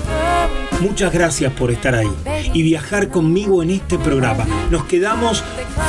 Muchas 0.81 1.13
gracias 1.13 1.53
por 1.53 1.71
estar 1.73 1.95
ahí 1.95 2.09
y 2.55 2.63
viajar 2.63 3.09
conmigo 3.09 3.63
en 3.63 3.71
este 3.71 3.99
programa. 3.99 4.45
Nos 4.71 4.85
quedamos 4.85 5.43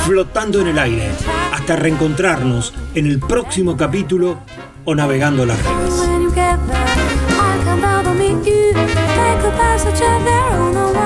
flotando 0.05 0.61
en 0.61 0.67
el 0.67 0.79
aire 0.79 1.09
hasta 1.53 1.75
reencontrarnos 1.75 2.73
en 2.95 3.05
el 3.05 3.19
próximo 3.19 3.77
capítulo 3.77 4.39
o 4.85 4.95
navegando 4.95 5.45
las 5.45 5.59
redes. 5.63 6.09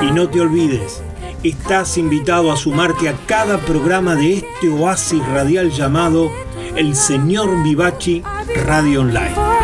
Y 0.02 0.12
no 0.12 0.28
te 0.30 0.40
olvides, 0.40 1.02
estás 1.42 1.98
invitado 1.98 2.52
a 2.52 2.56
sumarte 2.56 3.08
a 3.10 3.14
cada 3.26 3.58
programa 3.58 4.14
de 4.14 4.38
este 4.38 4.68
oasis 4.70 5.24
radial 5.26 5.70
llamado 5.70 6.30
El 6.74 6.96
Señor 6.96 7.62
Vivachi 7.62 8.22
Radio 8.64 9.02
Online. 9.02 9.63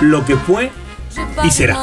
Lo 0.00 0.24
que 0.24 0.36
fue 0.36 0.70
y 1.44 1.50
será. 1.50 1.76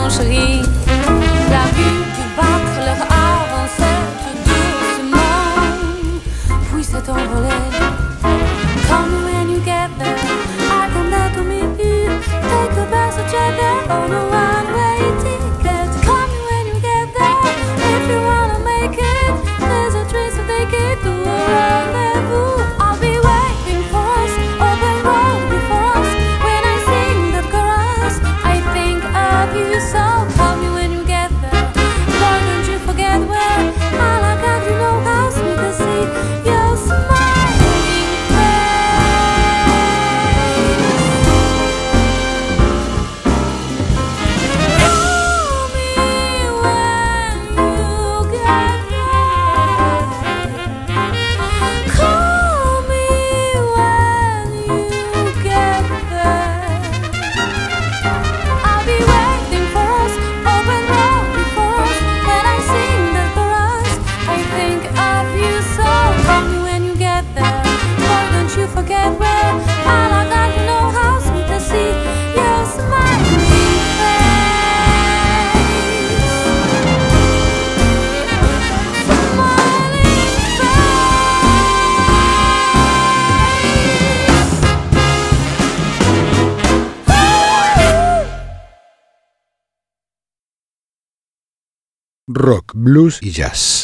Blues 92.86 93.18
y 93.20 93.32
jazz. 93.32 93.76